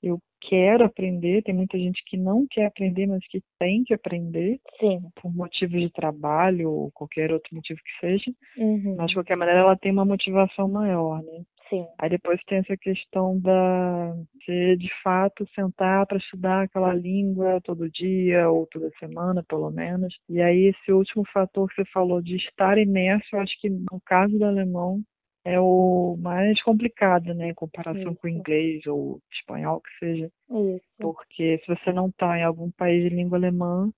eu 0.00 0.18
quero 0.40 0.84
aprender, 0.84 1.42
tem 1.42 1.54
muita 1.54 1.78
gente 1.78 2.02
que 2.06 2.16
não 2.16 2.46
quer 2.48 2.66
aprender, 2.66 3.06
mas 3.06 3.26
que 3.28 3.42
tem 3.58 3.82
que 3.84 3.94
aprender. 3.94 4.60
Sim. 4.78 5.00
Por 5.20 5.34
motivos 5.34 5.80
de 5.80 5.90
trabalho 5.90 6.70
ou 6.70 6.90
qualquer 6.92 7.32
outro 7.32 7.54
motivo 7.54 7.80
que 7.82 8.06
seja. 8.06 8.30
Uhum. 8.58 8.96
Mas 8.96 9.08
de 9.08 9.14
qualquer 9.14 9.36
maneira 9.36 9.60
ela 9.60 9.76
tem 9.76 9.90
uma 9.90 10.04
motivação 10.04 10.68
maior, 10.68 11.22
né? 11.22 11.42
Sim. 11.68 11.86
Aí 11.98 12.10
depois 12.10 12.40
tem 12.44 12.58
essa 12.58 12.76
questão 12.76 13.38
da 13.40 14.14
de, 14.46 14.76
de 14.76 14.90
fato 15.02 15.46
sentar 15.54 16.06
para 16.06 16.18
estudar 16.18 16.62
aquela 16.62 16.92
língua 16.92 17.60
todo 17.62 17.90
dia 17.90 18.48
ou 18.50 18.66
toda 18.66 18.90
semana, 18.98 19.42
pelo 19.48 19.70
menos. 19.70 20.14
E 20.28 20.40
aí 20.40 20.66
esse 20.66 20.92
último 20.92 21.24
fator 21.32 21.68
que 21.68 21.76
você 21.76 21.84
falou 21.90 22.20
de 22.20 22.36
estar 22.36 22.76
imerso, 22.78 23.26
eu 23.32 23.40
acho 23.40 23.58
que 23.60 23.70
no 23.70 24.00
caso 24.04 24.38
do 24.38 24.44
alemão 24.44 25.00
é 25.44 25.60
o 25.60 26.16
mais 26.18 26.60
complicado, 26.62 27.34
né, 27.34 27.50
em 27.50 27.54
comparação 27.54 28.12
Isso. 28.12 28.16
com 28.16 28.26
o 28.26 28.30
inglês 28.30 28.86
ou 28.86 29.20
espanhol 29.32 29.80
que 29.80 29.90
seja. 29.98 30.30
Isso. 30.50 30.82
Porque 30.98 31.58
se 31.58 31.66
você 31.66 31.92
não 31.92 32.08
está 32.08 32.38
em 32.38 32.44
algum 32.44 32.70
país 32.70 33.02
de 33.02 33.14
língua 33.14 33.36
alemã, 33.36 33.90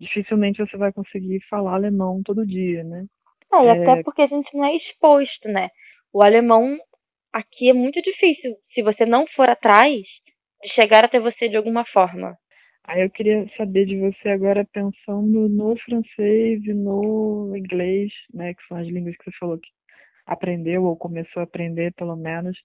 dificilmente 0.00 0.58
você 0.58 0.76
vai 0.76 0.92
conseguir 0.92 1.40
falar 1.48 1.74
alemão 1.74 2.20
todo 2.24 2.46
dia, 2.46 2.82
né? 2.82 3.06
É, 3.52 3.64
e 3.64 3.66
é... 3.66 3.70
até 3.70 4.02
porque 4.02 4.22
a 4.22 4.26
gente 4.26 4.54
não 4.56 4.64
é 4.64 4.76
exposto, 4.76 5.48
né? 5.48 5.68
O 6.12 6.22
alemão 6.22 6.76
aqui 7.38 7.70
é 7.70 7.72
muito 7.72 8.00
difícil, 8.02 8.56
se 8.74 8.82
você 8.82 9.06
não 9.06 9.26
for 9.34 9.48
atrás, 9.48 10.02
de 10.62 10.68
chegar 10.74 11.04
até 11.04 11.20
você 11.20 11.48
de 11.48 11.56
alguma 11.56 11.84
forma. 11.86 12.36
Aí 12.84 13.02
eu 13.02 13.10
queria 13.10 13.46
saber 13.56 13.84
de 13.84 13.98
você 13.98 14.30
agora 14.30 14.66
pensando 14.72 15.48
no 15.48 15.76
francês 15.78 16.64
e 16.64 16.72
no 16.72 17.54
inglês, 17.54 18.10
né, 18.32 18.54
que 18.54 18.66
são 18.66 18.78
as 18.78 18.86
línguas 18.86 19.16
que 19.16 19.24
você 19.24 19.36
falou 19.38 19.58
que 19.58 19.68
aprendeu 20.26 20.84
ou 20.84 20.96
começou 20.96 21.40
a 21.40 21.44
aprender 21.44 21.92
pelo 21.94 22.16
menos. 22.16 22.56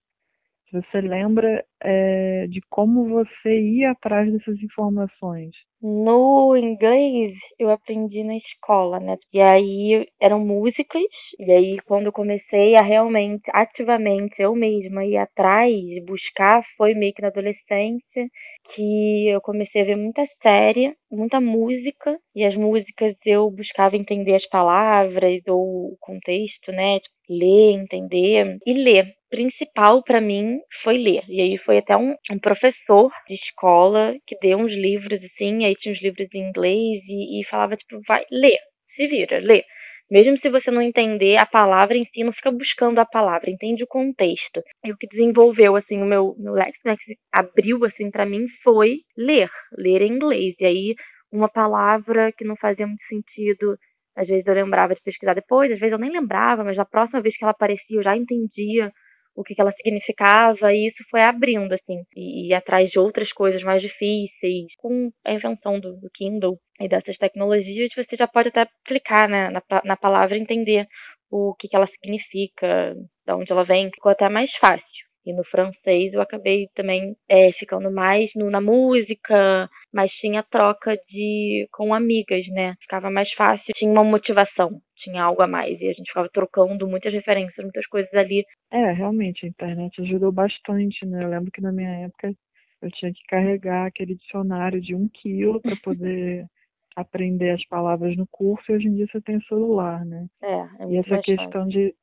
Você 0.73 1.01
lembra 1.01 1.63
é, 1.83 2.47
de 2.47 2.59
como 2.67 3.07
você 3.07 3.61
ia 3.61 3.91
atrás 3.91 4.31
dessas 4.33 4.59
informações? 4.63 5.51
No 5.83 6.55
inglês 6.57 7.35
eu 7.59 7.69
aprendi 7.69 8.23
na 8.23 8.35
escola, 8.37 8.99
né? 8.99 9.17
E 9.31 9.39
aí 9.39 10.07
eram 10.19 10.39
músicas, 10.39 11.01
e 11.37 11.51
aí 11.51 11.77
quando 11.85 12.07
eu 12.07 12.11
comecei 12.13 12.73
a 12.75 12.83
realmente, 12.83 13.43
ativamente, 13.53 14.33
eu 14.41 14.55
mesma 14.55 15.05
ir 15.05 15.17
atrás, 15.17 15.71
buscar, 16.07 16.63
foi 16.77 16.95
meio 16.95 17.13
que 17.13 17.21
na 17.21 17.27
adolescência, 17.27 18.27
que 18.73 19.27
eu 19.27 19.41
comecei 19.41 19.81
a 19.81 19.85
ver 19.85 19.97
muita 19.97 20.25
série, 20.41 20.95
muita 21.11 21.39
música, 21.39 22.17
e 22.35 22.43
as 22.45 22.55
músicas 22.55 23.15
eu 23.25 23.51
buscava 23.51 23.95
entender 23.97 24.35
as 24.35 24.47
palavras 24.49 25.41
ou 25.47 25.93
o 25.93 25.97
contexto, 25.99 26.71
né? 26.71 26.97
Ler, 27.29 27.73
entender 27.73 28.57
e 28.65 28.73
ler. 28.73 29.13
Principal 29.29 30.03
para 30.03 30.21
mim 30.21 30.59
foi 30.83 30.97
ler. 30.97 31.23
E 31.27 31.41
aí 31.41 31.57
foi 31.59 31.79
até 31.79 31.97
um, 31.97 32.15
um, 32.31 32.39
professor 32.39 33.11
de 33.27 33.35
escola 33.35 34.15
que 34.27 34.37
deu 34.41 34.57
uns 34.57 34.71
livros 34.71 35.19
assim, 35.23 35.65
aí 35.65 35.75
tinha 35.75 35.93
uns 35.93 36.01
livros 36.01 36.27
em 36.33 36.49
inglês 36.49 37.01
e, 37.07 37.41
e 37.41 37.45
falava 37.45 37.75
tipo, 37.75 37.99
vai 38.07 38.23
ler, 38.31 38.59
se 38.95 39.07
vira, 39.07 39.39
lê. 39.39 39.63
Mesmo 40.11 40.37
se 40.39 40.49
você 40.49 40.69
não 40.69 40.81
entender 40.81 41.37
a 41.41 41.45
palavra 41.45 41.97
em 41.97 42.05
si, 42.05 42.23
não 42.23 42.33
fica 42.33 42.51
buscando 42.51 42.99
a 42.99 43.05
palavra, 43.05 43.49
entende 43.49 43.83
o 43.83 43.87
contexto. 43.87 44.61
E 44.85 44.91
o 44.91 44.97
que 44.97 45.07
desenvolveu 45.07 45.75
assim 45.75 46.01
o 46.01 46.05
meu 46.05 46.35
meu 46.37 46.53
que 46.53 47.17
abriu 47.31 47.83
assim 47.85 48.11
para 48.11 48.25
mim 48.25 48.45
foi 48.63 48.99
ler, 49.17 49.49
ler 49.75 50.01
em 50.03 50.13
inglês. 50.13 50.55
E 50.59 50.65
aí 50.65 50.95
uma 51.31 51.49
palavra 51.49 52.31
que 52.37 52.45
não 52.45 52.55
fazia 52.55 52.85
muito 52.85 53.03
sentido 53.07 53.75
às 54.15 54.27
vezes 54.27 54.45
eu 54.45 54.53
lembrava 54.53 54.95
de 54.95 55.01
pesquisar 55.01 55.33
depois, 55.33 55.71
às 55.71 55.79
vezes 55.79 55.93
eu 55.93 55.99
nem 55.99 56.11
lembrava, 56.11 56.63
mas 56.63 56.77
na 56.77 56.85
próxima 56.85 57.21
vez 57.21 57.35
que 57.37 57.43
ela 57.43 57.51
aparecia 57.51 57.97
eu 57.97 58.03
já 58.03 58.15
entendia 58.15 58.91
o 59.35 59.43
que, 59.43 59.55
que 59.55 59.61
ela 59.61 59.71
significava, 59.73 60.71
e 60.73 60.87
isso 60.87 61.03
foi 61.09 61.21
abrindo, 61.21 61.73
assim, 61.73 62.03
e, 62.15 62.49
e 62.49 62.53
atrás 62.53 62.89
de 62.89 62.99
outras 62.99 63.31
coisas 63.33 63.63
mais 63.63 63.81
difíceis. 63.81 64.67
Com 64.77 65.09
a 65.25 65.33
invenção 65.33 65.79
do, 65.79 65.93
do 65.93 66.09
Kindle 66.13 66.57
e 66.79 66.87
dessas 66.87 67.17
tecnologias, 67.17 67.89
você 67.95 68.15
já 68.15 68.27
pode 68.27 68.49
até 68.49 68.67
clicar 68.85 69.27
né, 69.27 69.49
na, 69.49 69.61
na 69.83 69.97
palavra 69.97 70.37
entender 70.37 70.85
o 71.31 71.55
que, 71.59 71.67
que 71.67 71.75
ela 71.75 71.87
significa, 71.87 72.93
de 73.25 73.33
onde 73.33 73.51
ela 73.51 73.63
vem, 73.63 73.89
ficou 73.89 74.11
até 74.11 74.29
mais 74.29 74.51
fácil. 74.57 75.03
E 75.25 75.33
no 75.33 75.43
francês 75.45 76.13
eu 76.13 76.21
acabei 76.21 76.67
também 76.75 77.15
é, 77.29 77.51
ficando 77.53 77.91
mais 77.91 78.29
no, 78.35 78.51
na 78.51 78.61
música, 78.61 79.67
mas 79.93 80.11
tinha 80.13 80.43
troca 80.43 80.97
de 81.07 81.67
com 81.71 81.93
amigas, 81.93 82.45
né? 82.47 82.75
Ficava 82.81 83.11
mais 83.11 83.31
fácil, 83.33 83.71
tinha 83.75 83.91
uma 83.91 84.03
motivação, 84.03 84.81
tinha 84.97 85.23
algo 85.23 85.41
a 85.41 85.47
mais. 85.47 85.79
E 85.79 85.87
a 85.87 85.93
gente 85.93 86.07
ficava 86.07 86.27
trocando 86.29 86.87
muitas 86.87 87.13
referências, 87.13 87.63
muitas 87.63 87.85
coisas 87.87 88.13
ali. 88.13 88.43
É, 88.71 88.91
realmente, 88.91 89.45
a 89.45 89.49
internet 89.49 90.01
ajudou 90.01 90.31
bastante, 90.31 91.05
né? 91.05 91.23
Eu 91.23 91.29
lembro 91.29 91.51
que 91.51 91.61
na 91.61 91.71
minha 91.71 92.05
época 92.05 92.33
eu 92.81 92.91
tinha 92.91 93.13
que 93.13 93.23
carregar 93.27 93.85
aquele 93.85 94.15
dicionário 94.15 94.81
de 94.81 94.95
um 94.95 95.07
quilo 95.07 95.61
para 95.61 95.75
poder 95.77 96.45
aprender 96.95 97.51
as 97.51 97.65
palavras 97.67 98.17
no 98.17 98.27
curso 98.31 98.71
e 98.71 98.75
hoje 98.75 98.87
em 98.87 98.95
dia 98.95 99.07
você 99.11 99.21
tem 99.21 99.39
celular, 99.41 100.03
né? 100.05 100.25
É, 100.41 100.83
é 100.83 100.89
e 100.89 100.97
essa 100.97 101.21
questão 101.21 101.67
de 101.67 101.93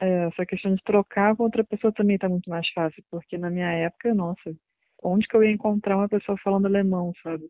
é, 0.00 0.26
essa 0.26 0.44
questão 0.44 0.74
de 0.74 0.82
trocar 0.82 1.36
com 1.36 1.44
outra 1.44 1.64
pessoa 1.64 1.92
também 1.92 2.16
está 2.16 2.28
muito 2.28 2.48
mais 2.50 2.68
fácil, 2.70 3.02
porque 3.10 3.38
na 3.38 3.48
minha 3.48 3.70
época, 3.70 4.12
nossa, 4.14 4.54
onde 5.04 5.26
que 5.26 5.36
eu 5.36 5.44
ia 5.44 5.52
encontrar 5.52 5.96
uma 5.96 6.08
pessoa 6.08 6.36
falando 6.42 6.66
alemão, 6.66 7.12
sabe? 7.22 7.44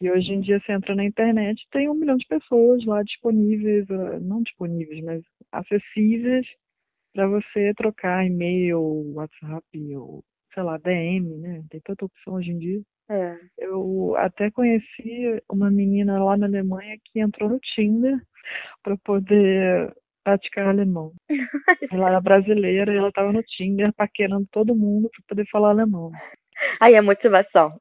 E 0.00 0.10
hoje 0.10 0.32
em 0.32 0.40
dia 0.40 0.60
você 0.60 0.72
entra 0.72 0.94
na 0.94 1.04
internet, 1.04 1.60
tem 1.72 1.88
um 1.88 1.94
milhão 1.94 2.16
de 2.16 2.26
pessoas 2.26 2.84
lá 2.84 3.02
disponíveis, 3.02 3.90
ah, 3.90 4.20
não 4.20 4.42
disponíveis, 4.42 5.04
mas 5.04 5.22
acessíveis 5.50 6.46
para 7.12 7.26
você 7.26 7.72
trocar 7.76 8.24
e-mail, 8.24 8.80
WhatsApp 9.14 9.96
ou 9.96 10.22
sei 10.54 10.62
lá, 10.62 10.78
DM, 10.78 11.38
né? 11.38 11.64
Tem 11.70 11.80
tanta 11.80 12.04
opção 12.04 12.34
hoje 12.34 12.50
em 12.50 12.58
dia. 12.58 12.80
É. 13.10 13.36
Eu 13.58 14.14
até 14.16 14.50
conheci 14.50 15.42
uma 15.50 15.70
menina 15.70 16.22
lá 16.22 16.36
na 16.36 16.46
Alemanha 16.46 16.96
que 17.04 17.20
entrou 17.20 17.48
no 17.48 17.58
Tinder 17.60 18.18
para 18.82 18.96
poder 18.98 19.92
praticar 20.22 20.68
alemão. 20.68 21.12
ela 21.90 22.08
era 22.08 22.20
brasileira 22.20 22.92
e 22.92 22.96
ela 22.96 23.08
estava 23.08 23.32
no 23.32 23.42
Tinder 23.42 23.92
paquerando 23.94 24.46
todo 24.52 24.76
mundo 24.76 25.08
para 25.10 25.24
poder 25.28 25.48
falar 25.50 25.70
alemão. 25.70 26.10
Aí 26.80 26.94
é 26.94 27.00
motivação. 27.00 27.72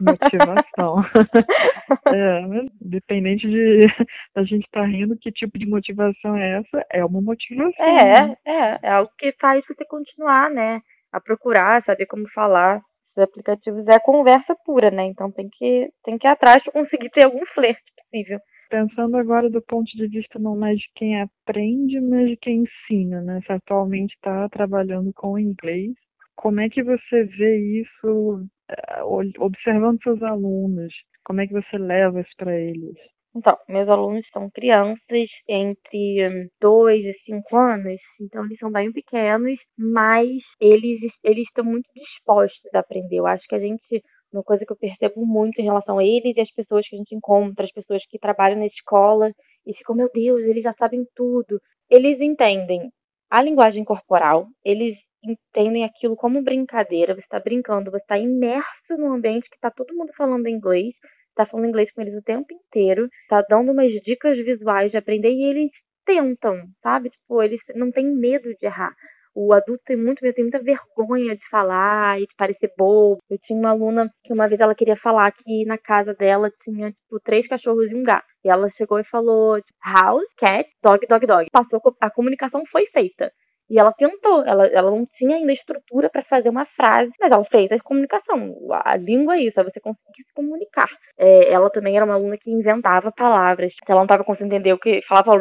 Motivação. 0.00 1.02
é, 2.12 2.42
dependente 2.80 3.48
de 3.48 3.80
a 4.34 4.42
gente 4.42 4.64
estar 4.64 4.82
tá 4.82 4.86
rindo, 4.86 5.18
que 5.18 5.32
tipo 5.32 5.58
de 5.58 5.66
motivação 5.66 6.36
é 6.36 6.58
essa? 6.58 6.86
É 6.92 7.04
uma 7.04 7.20
motivação. 7.20 7.84
É, 7.84 8.26
né? 8.26 8.36
é, 8.46 8.78
é 8.82 8.90
algo 8.90 9.10
que 9.18 9.32
faz 9.40 9.64
você 9.66 9.84
continuar, 9.84 10.50
né? 10.50 10.80
A 11.12 11.20
procurar, 11.20 11.84
saber 11.84 12.06
como 12.06 12.28
falar. 12.30 12.80
Os 13.16 13.22
aplicativos 13.22 13.86
é 13.88 13.98
conversa 13.98 14.54
pura, 14.64 14.90
né? 14.90 15.06
Então 15.06 15.30
tem 15.30 15.48
que, 15.50 15.88
tem 16.04 16.18
que 16.18 16.26
ir 16.26 16.30
atrás 16.30 16.62
para 16.62 16.72
conseguir 16.72 17.10
ter 17.10 17.24
algum 17.24 17.44
flerte 17.46 17.82
possível. 17.96 18.38
Pensando 18.70 19.16
agora 19.16 19.48
do 19.48 19.62
ponto 19.62 19.90
de 19.96 20.06
vista 20.06 20.38
não 20.38 20.54
mais 20.54 20.78
de 20.78 20.86
quem 20.94 21.20
aprende, 21.20 21.98
mas 22.00 22.28
de 22.28 22.36
quem 22.36 22.64
ensina, 22.64 23.22
né? 23.22 23.40
Você 23.44 23.54
atualmente 23.54 24.14
está 24.14 24.48
trabalhando 24.50 25.10
com 25.14 25.38
inglês 25.38 25.94
como 26.38 26.60
é 26.60 26.68
que 26.68 26.84
você 26.84 27.24
vê 27.24 27.80
isso 27.80 28.46
eh, 28.70 29.02
observando 29.40 30.00
seus 30.00 30.22
alunos? 30.22 30.94
Como 31.24 31.40
é 31.40 31.46
que 31.48 31.52
você 31.52 31.76
leva 31.76 32.20
isso 32.20 32.30
para 32.36 32.56
eles? 32.56 32.96
Então, 33.34 33.58
meus 33.68 33.88
alunos 33.88 34.24
são 34.32 34.48
crianças 34.50 35.28
entre 35.48 36.48
2 36.60 37.04
hum, 37.04 37.08
e 37.08 37.14
5 37.24 37.56
anos, 37.56 38.00
então 38.20 38.44
eles 38.44 38.58
são 38.58 38.70
bem 38.70 38.92
pequenos, 38.92 39.58
mas 39.76 40.28
eles, 40.60 41.00
eles 41.24 41.44
estão 41.48 41.64
muito 41.64 41.88
dispostos 41.92 42.72
a 42.72 42.78
aprender. 42.78 43.16
Eu 43.16 43.26
acho 43.26 43.44
que 43.48 43.56
a 43.56 43.60
gente, 43.60 44.02
uma 44.32 44.44
coisa 44.44 44.64
que 44.64 44.72
eu 44.72 44.78
percebo 44.78 45.26
muito 45.26 45.60
em 45.60 45.64
relação 45.64 45.98
a 45.98 46.04
eles 46.04 46.36
e 46.36 46.40
as 46.40 46.52
pessoas 46.52 46.86
que 46.88 46.94
a 46.94 46.98
gente 46.98 47.14
encontra, 47.16 47.64
as 47.64 47.72
pessoas 47.72 48.02
que 48.08 48.18
trabalham 48.18 48.60
na 48.60 48.66
escola 48.66 49.28
e 49.66 49.74
ficam, 49.74 49.96
meu 49.96 50.08
Deus, 50.14 50.40
eles 50.42 50.62
já 50.62 50.72
sabem 50.74 51.04
tudo. 51.16 51.60
Eles 51.90 52.20
entendem 52.20 52.90
a 53.28 53.42
linguagem 53.42 53.84
corporal, 53.84 54.46
eles 54.64 54.96
entendem 55.22 55.84
aquilo 55.84 56.16
como 56.16 56.42
brincadeira, 56.42 57.14
você 57.14 57.20
está 57.20 57.40
brincando, 57.40 57.90
você 57.90 57.98
está 57.98 58.18
imerso 58.18 58.96
num 58.96 59.12
ambiente 59.12 59.48
que 59.48 59.56
está 59.56 59.70
todo 59.70 59.94
mundo 59.94 60.12
falando 60.16 60.48
inglês, 60.48 60.94
está 61.30 61.46
falando 61.46 61.68
inglês 61.68 61.90
com 61.92 62.00
eles 62.00 62.14
o 62.14 62.22
tempo 62.22 62.46
inteiro, 62.52 63.08
está 63.22 63.42
dando 63.48 63.72
umas 63.72 63.90
dicas 64.02 64.36
visuais 64.36 64.90
de 64.90 64.96
aprender 64.96 65.30
e 65.30 65.44
eles 65.44 65.70
tentam, 66.04 66.56
sabe? 66.82 67.10
Tipo, 67.10 67.42
eles 67.42 67.60
não 67.74 67.90
têm 67.90 68.06
medo 68.06 68.48
de 68.58 68.66
errar. 68.66 68.92
O 69.34 69.52
adulto 69.52 69.82
tem 69.86 69.96
muito 69.96 70.20
medo, 70.20 70.34
tem 70.34 70.44
muita 70.44 70.58
vergonha 70.58 71.36
de 71.36 71.48
falar 71.48 72.20
e 72.20 72.26
de 72.26 72.34
parecer 72.36 72.72
bobo. 72.76 73.18
Eu 73.30 73.38
tinha 73.38 73.56
uma 73.56 73.70
aluna 73.70 74.10
que 74.24 74.32
uma 74.32 74.48
vez 74.48 74.60
ela 74.60 74.74
queria 74.74 74.96
falar 74.96 75.30
que 75.30 75.64
na 75.64 75.78
casa 75.78 76.12
dela 76.14 76.50
tinha, 76.64 76.90
tipo, 76.90 77.20
três 77.22 77.46
cachorros 77.46 77.88
e 77.88 77.94
um 77.94 78.02
gato. 78.02 78.26
E 78.44 78.48
ela 78.48 78.68
chegou 78.70 78.98
e 78.98 79.04
falou, 79.04 79.60
house, 79.84 80.26
cat, 80.38 80.68
dog, 80.82 81.06
dog, 81.06 81.26
dog. 81.26 81.46
Passou, 81.52 81.80
a 82.00 82.10
comunicação 82.10 82.64
foi 82.72 82.86
feita. 82.86 83.30
E 83.70 83.78
ela 83.78 83.92
tentou, 83.92 84.44
ela, 84.44 84.66
ela 84.68 84.90
não 84.90 85.06
tinha 85.16 85.36
ainda 85.36 85.52
estrutura 85.52 86.08
para 86.08 86.22
fazer 86.24 86.48
uma 86.48 86.66
frase, 86.76 87.12
mas 87.20 87.30
ela 87.30 87.44
fez 87.44 87.70
a 87.70 87.78
comunicação. 87.80 88.56
A, 88.72 88.92
a 88.92 88.96
língua 88.96 89.36
é 89.36 89.42
isso, 89.42 89.60
é 89.60 89.64
você 89.64 89.78
conseguir 89.80 90.24
se 90.26 90.34
comunicar. 90.34 90.88
É, 91.18 91.52
ela 91.52 91.68
também 91.70 91.96
era 91.96 92.04
uma 92.04 92.14
aluna 92.14 92.38
que 92.38 92.50
inventava 92.50 93.12
palavras. 93.12 93.72
Se 93.72 93.90
ela 93.90 94.00
não 94.00 94.06
estava 94.06 94.24
conseguindo 94.24 94.54
entender 94.54 94.72
o 94.72 94.78
que 94.78 95.00
falava 95.08 95.38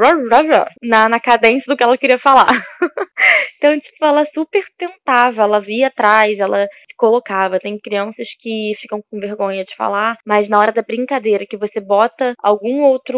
na, 0.84 1.08
na 1.08 1.20
cadência 1.20 1.66
do 1.68 1.78
que 1.78 1.84
ela 1.84 1.98
queria 1.98 2.20
falar. 2.20 2.48
então, 3.58 3.80
tipo, 3.80 4.06
ela 4.06 4.26
super 4.34 4.64
tentava, 4.78 5.44
ela 5.44 5.60
via 5.60 5.88
atrás, 5.88 6.38
ela 6.40 6.68
colocava. 6.98 7.60
Tem 7.60 7.80
crianças 7.80 8.28
que 8.42 8.74
ficam 8.82 9.02
com 9.10 9.20
vergonha 9.20 9.64
de 9.64 9.76
falar, 9.76 10.18
mas 10.26 10.50
na 10.50 10.60
hora 10.60 10.74
da 10.74 10.82
brincadeira 10.82 11.46
que 11.48 11.56
você 11.56 11.80
bota 11.80 12.34
algum 12.44 12.82
outro, 12.84 13.18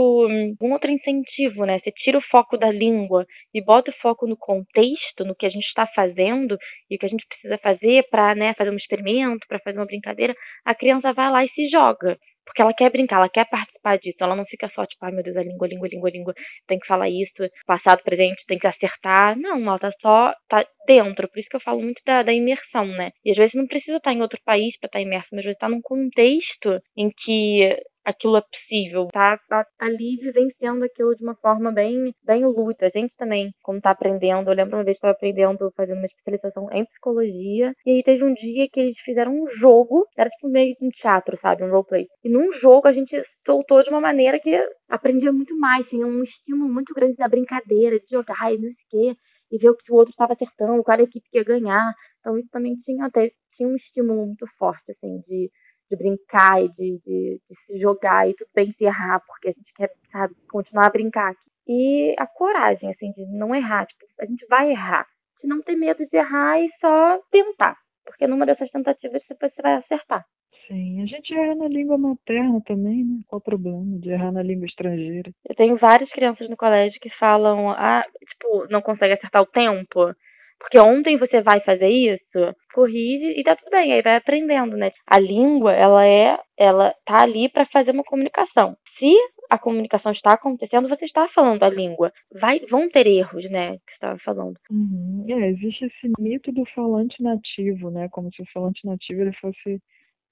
algum 0.59 0.73
outro 0.73 0.91
incentivo, 0.91 1.65
né? 1.65 1.79
Você 1.79 1.91
tira 1.91 2.17
o 2.17 2.27
foco 2.29 2.57
da 2.57 2.69
língua 2.69 3.25
e 3.53 3.63
bota 3.63 3.89
o 3.89 4.01
foco 4.01 4.27
no 4.27 4.37
contexto, 4.37 4.98
no 5.25 5.35
que 5.35 5.45
a 5.45 5.49
gente 5.49 5.65
está 5.65 5.87
fazendo 5.87 6.57
e 6.89 6.95
o 6.95 6.99
que 6.99 7.05
a 7.05 7.09
gente 7.09 7.25
precisa 7.27 7.57
fazer 7.57 8.03
para, 8.09 8.35
né, 8.35 8.53
fazer 8.55 8.69
um 8.69 8.77
experimento, 8.77 9.45
para 9.47 9.59
fazer 9.59 9.77
uma 9.77 9.85
brincadeira, 9.85 10.35
a 10.65 10.75
criança 10.75 11.13
vai 11.13 11.31
lá 11.31 11.45
e 11.45 11.49
se 11.49 11.69
joga. 11.69 12.17
Porque 12.49 12.63
ela 12.63 12.73
quer 12.73 12.89
brincar, 12.91 13.17
ela 13.17 13.29
quer 13.29 13.47
participar 13.47 13.99
disso. 13.99 14.17
Ela 14.19 14.35
não 14.35 14.45
fica 14.45 14.67
só, 14.73 14.83
tipo, 14.83 15.05
ai 15.05 15.11
meu 15.11 15.21
Deus, 15.21 15.37
a 15.37 15.43
língua, 15.43 15.67
língua, 15.67 15.87
língua, 15.87 16.09
língua, 16.09 16.33
tem 16.67 16.79
que 16.79 16.87
falar 16.87 17.07
isso, 17.07 17.47
passado, 17.67 18.01
presente, 18.03 18.43
tem 18.47 18.57
que 18.57 18.65
acertar. 18.65 19.37
Não, 19.37 19.61
ela 19.61 19.77
tá 19.77 19.91
só, 20.01 20.33
tá 20.49 20.65
dentro. 20.87 21.29
Por 21.29 21.39
isso 21.39 21.49
que 21.49 21.57
eu 21.57 21.61
falo 21.61 21.79
muito 21.79 22.01
da, 22.03 22.23
da 22.23 22.33
imersão, 22.33 22.85
né? 22.85 23.11
E 23.23 23.31
às 23.31 23.37
vezes 23.37 23.53
não 23.53 23.67
precisa 23.67 23.97
estar 23.97 24.13
em 24.13 24.21
outro 24.21 24.39
país 24.43 24.75
para 24.79 24.87
estar 24.87 24.99
tá 24.99 25.01
imerso, 25.01 25.27
mas 25.31 25.39
às 25.39 25.45
vezes 25.45 25.59
tá 25.59 25.69
num 25.69 25.81
contexto 25.81 26.81
em 26.97 27.11
que 27.23 27.77
aquilo 28.09 28.37
é 28.37 28.41
possível, 28.41 29.07
tá, 29.11 29.37
tá, 29.47 29.63
tá 29.63 29.85
ali 29.85 30.17
vivenciando 30.21 30.83
aquilo 30.83 31.15
de 31.15 31.23
uma 31.23 31.35
forma 31.35 31.71
bem, 31.71 32.11
bem 32.25 32.45
luta. 32.45 32.87
A 32.87 32.89
gente 32.89 33.13
também, 33.17 33.51
como 33.63 33.79
tá 33.79 33.91
aprendendo, 33.91 34.49
eu 34.49 34.55
lembro 34.55 34.77
uma 34.77 34.83
vez 34.83 34.97
que 34.99 35.05
eu 35.05 35.11
aprendendo, 35.11 35.71
fazendo 35.75 35.97
uma 35.97 36.07
especialização 36.07 36.67
em 36.71 36.85
psicologia, 36.85 37.71
e 37.85 37.91
aí 37.91 38.03
teve 38.03 38.23
um 38.23 38.33
dia 38.33 38.67
que 38.71 38.79
eles 38.79 38.99
fizeram 39.05 39.31
um 39.33 39.47
jogo, 39.59 40.05
era 40.17 40.29
tipo 40.29 40.49
meio 40.49 40.75
um 40.81 40.89
teatro, 40.89 41.37
sabe, 41.41 41.63
um 41.63 41.69
roleplay. 41.69 42.07
E 42.23 42.29
num 42.29 42.51
jogo 42.59 42.87
a 42.87 42.93
gente 42.93 43.15
soltou 43.45 43.83
de 43.83 43.89
uma 43.89 44.01
maneira 44.01 44.39
que 44.39 44.55
aprendia 44.89 45.31
muito 45.31 45.55
mais, 45.57 45.87
tinha 45.87 46.05
um 46.05 46.23
estímulo 46.23 46.71
muito 46.73 46.93
grande 46.93 47.15
da 47.15 47.27
brincadeira, 47.27 47.99
de 47.99 48.07
jogar 48.09 48.53
e 48.53 48.57
não 48.57 48.63
sei 48.63 48.71
o 48.71 48.89
quê, 48.89 49.19
e 49.51 49.57
ver 49.57 49.69
o 49.69 49.75
que 49.75 49.91
o 49.91 49.95
outro 49.95 50.11
estava 50.11 50.33
acertando, 50.33 50.83
qual 50.83 50.99
equipe 50.99 51.27
que 51.29 51.37
ia 51.37 51.43
ganhar. 51.43 51.93
Então 52.19 52.37
isso 52.37 52.49
também 52.51 52.75
tinha 52.85 53.05
até 53.05 53.29
tinha 53.55 53.67
um 53.67 53.75
estímulo 53.75 54.25
muito 54.27 54.45
forte, 54.57 54.91
assim, 54.91 55.19
de 55.27 55.49
de 55.89 55.97
brincar 55.97 56.61
e 56.63 56.69
de, 56.69 56.99
de, 57.05 57.41
de, 57.49 57.55
se 57.65 57.79
jogar 57.79 58.29
e 58.29 58.33
tudo 58.35 58.49
bem 58.53 58.73
se 58.77 58.83
errar, 58.83 59.21
porque 59.25 59.49
a 59.49 59.51
gente 59.51 59.73
quer, 59.75 59.89
sabe, 60.11 60.35
continuar 60.49 60.87
a 60.87 60.91
brincar. 60.91 61.33
E 61.67 62.15
a 62.17 62.25
coragem, 62.25 62.89
assim, 62.89 63.11
de 63.11 63.25
não 63.27 63.53
errar. 63.53 63.85
Tipo, 63.85 64.05
a 64.21 64.25
gente 64.25 64.45
vai 64.47 64.71
errar. 64.71 65.05
De 65.41 65.47
não 65.47 65.61
ter 65.61 65.75
medo 65.75 66.05
de 66.05 66.17
errar 66.17 66.59
e 66.59 66.69
só 66.79 67.19
tentar. 67.31 67.77
Porque 68.05 68.27
numa 68.27 68.45
dessas 68.45 68.69
tentativas 68.71 69.21
você 69.27 69.61
vai 69.61 69.75
acertar. 69.75 70.25
Sim, 70.67 71.01
a 71.01 71.05
gente 71.07 71.33
erra 71.33 71.55
na 71.55 71.67
língua 71.67 71.97
materna 71.97 72.61
também, 72.63 73.03
né? 73.03 73.21
Qual 73.27 73.39
o 73.39 73.43
problema 73.43 73.83
de 73.99 74.11
errar 74.11 74.31
na 74.31 74.43
língua 74.43 74.67
estrangeira? 74.67 75.31
Eu 75.47 75.55
tenho 75.55 75.77
várias 75.77 76.09
crianças 76.11 76.47
no 76.47 76.55
colégio 76.55 76.99
que 77.01 77.09
falam, 77.17 77.71
ah, 77.71 78.03
tipo, 78.27 78.67
não 78.69 78.81
consegue 78.81 79.13
acertar 79.13 79.41
o 79.41 79.47
tempo. 79.47 80.13
Porque 80.59 80.79
ontem 80.79 81.17
você 81.17 81.41
vai 81.41 81.61
fazer 81.61 81.87
isso, 81.87 82.55
corrige 82.73 83.39
e 83.39 83.43
tá 83.43 83.55
tudo 83.55 83.71
bem, 83.71 83.93
aí 83.93 84.01
vai 84.01 84.17
aprendendo, 84.17 84.75
né? 84.75 84.91
A 85.07 85.17
língua, 85.19 85.73
ela 85.73 86.05
é, 86.05 86.37
ela 86.57 86.93
tá 87.05 87.23
ali 87.23 87.49
para 87.49 87.65
fazer 87.67 87.91
uma 87.91 88.03
comunicação. 88.03 88.75
Se 88.97 89.15
a 89.49 89.57
comunicação 89.57 90.11
está 90.11 90.33
acontecendo, 90.33 90.89
você 90.89 91.05
está 91.05 91.27
falando 91.29 91.63
a 91.63 91.69
língua. 91.69 92.11
Vai, 92.39 92.59
vão 92.69 92.89
ter 92.89 93.07
erros, 93.07 93.49
né, 93.49 93.71
que 93.71 93.91
você 93.91 93.93
estava 93.93 94.19
falando. 94.19 94.55
Uhum. 94.69 95.25
É, 95.27 95.47
existe 95.47 95.85
esse 95.85 96.11
mito 96.19 96.51
do 96.51 96.65
falante 96.75 97.23
nativo, 97.23 97.89
né, 97.89 98.07
como 98.11 98.29
se 98.33 98.41
o 98.41 98.51
falante 98.53 98.85
nativo 98.85 99.21
ele 99.21 99.33
fosse 99.33 99.81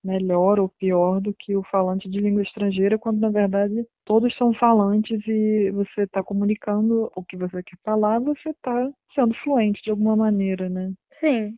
melhor 0.08 0.60
ou 0.60 0.70
pior 0.70 1.20
do 1.20 1.34
que 1.34 1.56
o 1.56 1.64
falante 1.64 2.10
de 2.10 2.20
língua 2.20 2.42
estrangeira, 2.42 2.98
quando 2.98 3.20
na 3.20 3.30
verdade 3.30 3.86
todos 4.06 4.36
são 4.38 4.54
falantes 4.54 5.22
e 5.28 5.70
você 5.72 6.04
está 6.04 6.24
comunicando 6.24 7.12
o 7.16 7.24
que 7.24 7.36
você 7.36 7.62
quer 7.62 7.78
falar, 7.84 8.20
você 8.20 8.50
está 8.50 8.90
sendo 9.14 9.36
fluente 9.44 9.82
de 9.84 9.92
alguma 9.92 10.16
maneira, 10.16 10.70
né? 10.70 10.94
Sim. 11.20 11.58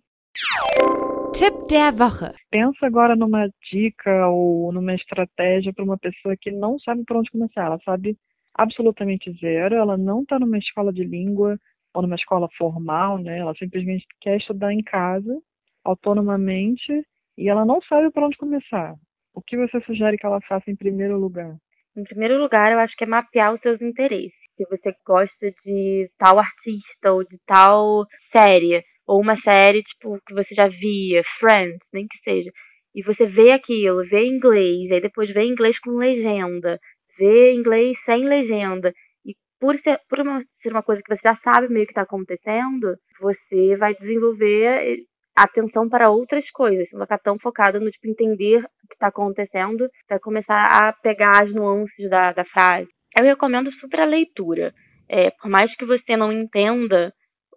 Tipp 1.33 1.67
der 1.69 1.93
Woche. 1.93 2.33
Pensa 2.49 2.87
agora 2.87 3.15
numa 3.15 3.47
dica 3.71 4.27
ou 4.27 4.71
numa 4.71 4.95
estratégia 4.95 5.71
para 5.71 5.85
uma 5.85 5.97
pessoa 5.97 6.35
que 6.35 6.51
não 6.51 6.79
sabe 6.79 7.03
por 7.05 7.17
onde 7.17 7.31
começar. 7.31 7.65
Ela 7.65 7.79
sabe 7.85 8.17
absolutamente 8.55 9.31
zero, 9.39 9.75
ela 9.75 9.95
não 9.95 10.23
está 10.23 10.39
numa 10.39 10.57
escola 10.57 10.91
de 10.91 11.03
língua 11.03 11.57
ou 11.93 12.01
numa 12.01 12.15
escola 12.15 12.49
formal, 12.57 13.19
né? 13.19 13.37
Ela 13.37 13.53
simplesmente 13.55 14.05
quer 14.19 14.37
estudar 14.37 14.73
em 14.73 14.83
casa, 14.83 15.39
autonomamente, 15.83 17.05
e 17.39 17.47
ela 17.47 17.65
não 17.65 17.81
sabe 17.83 18.11
por 18.11 18.23
onde 18.23 18.35
começar. 18.35 18.93
O 19.33 19.41
que 19.41 19.55
você 19.55 19.79
sugere 19.81 20.17
que 20.17 20.25
ela 20.25 20.41
faça 20.41 20.69
em 20.69 20.75
primeiro 20.75 21.17
lugar? 21.17 21.55
Em 21.95 22.03
primeiro 22.03 22.37
lugar, 22.37 22.73
eu 22.73 22.79
acho 22.79 22.93
que 22.97 23.05
é 23.05 23.07
mapear 23.07 23.53
os 23.53 23.61
seus 23.61 23.81
interesses. 23.81 24.37
Se 24.57 24.65
você 24.69 24.93
gosta 25.07 25.51
de 25.65 26.09
tal 26.17 26.37
artista 26.37 27.13
ou 27.13 27.23
de 27.23 27.37
tal 27.47 28.05
série, 28.35 28.83
ou 29.07 29.21
uma 29.21 29.39
série 29.39 29.81
tipo 29.83 30.19
que 30.27 30.33
você 30.33 30.53
já 30.53 30.67
via, 30.67 31.23
Friends, 31.39 31.79
nem 31.93 32.05
que 32.07 32.17
seja, 32.25 32.51
e 32.93 33.01
você 33.03 33.25
vê 33.25 33.51
aquilo, 33.51 34.05
vê 34.09 34.25
inglês, 34.25 34.91
aí 34.91 34.99
depois 34.99 35.33
vê 35.33 35.45
inglês 35.45 35.79
com 35.79 35.91
legenda, 35.91 36.77
ver 37.17 37.53
inglês 37.53 37.97
sem 38.05 38.25
legenda 38.25 38.91
e 39.25 39.33
por 39.61 39.79
ser, 39.79 39.97
por 40.09 40.19
uma, 40.19 40.43
ser 40.61 40.73
uma 40.73 40.83
coisa 40.83 41.01
que 41.01 41.15
você 41.15 41.21
já 41.23 41.37
sabe 41.41 41.71
meio 41.71 41.85
que 41.85 41.91
está 41.91 42.01
acontecendo, 42.01 42.95
você 43.21 43.77
vai 43.77 43.93
desenvolver 43.95 44.99
atenção 45.43 45.87
para 45.89 46.11
outras 46.11 46.49
coisas. 46.51 46.87
Não 46.93 47.01
ficar 47.01 47.19
tão 47.19 47.37
focado 47.39 47.79
no 47.79 47.89
tipo 47.91 48.07
entender 48.07 48.59
o 48.59 48.87
que 48.87 48.93
está 48.93 49.07
acontecendo, 49.07 49.87
vai 50.09 50.19
começar 50.19 50.67
a 50.71 50.93
pegar 51.01 51.43
as 51.43 51.53
nuances 51.53 52.09
da, 52.09 52.31
da 52.33 52.45
frase. 52.45 52.87
Eu 53.17 53.25
recomendo 53.25 53.71
super 53.73 54.01
a 54.01 54.05
leitura. 54.05 54.73
É, 55.09 55.31
por 55.31 55.49
mais 55.49 55.75
que 55.75 55.85
você 55.85 56.15
não 56.15 56.31
entenda 56.31 57.11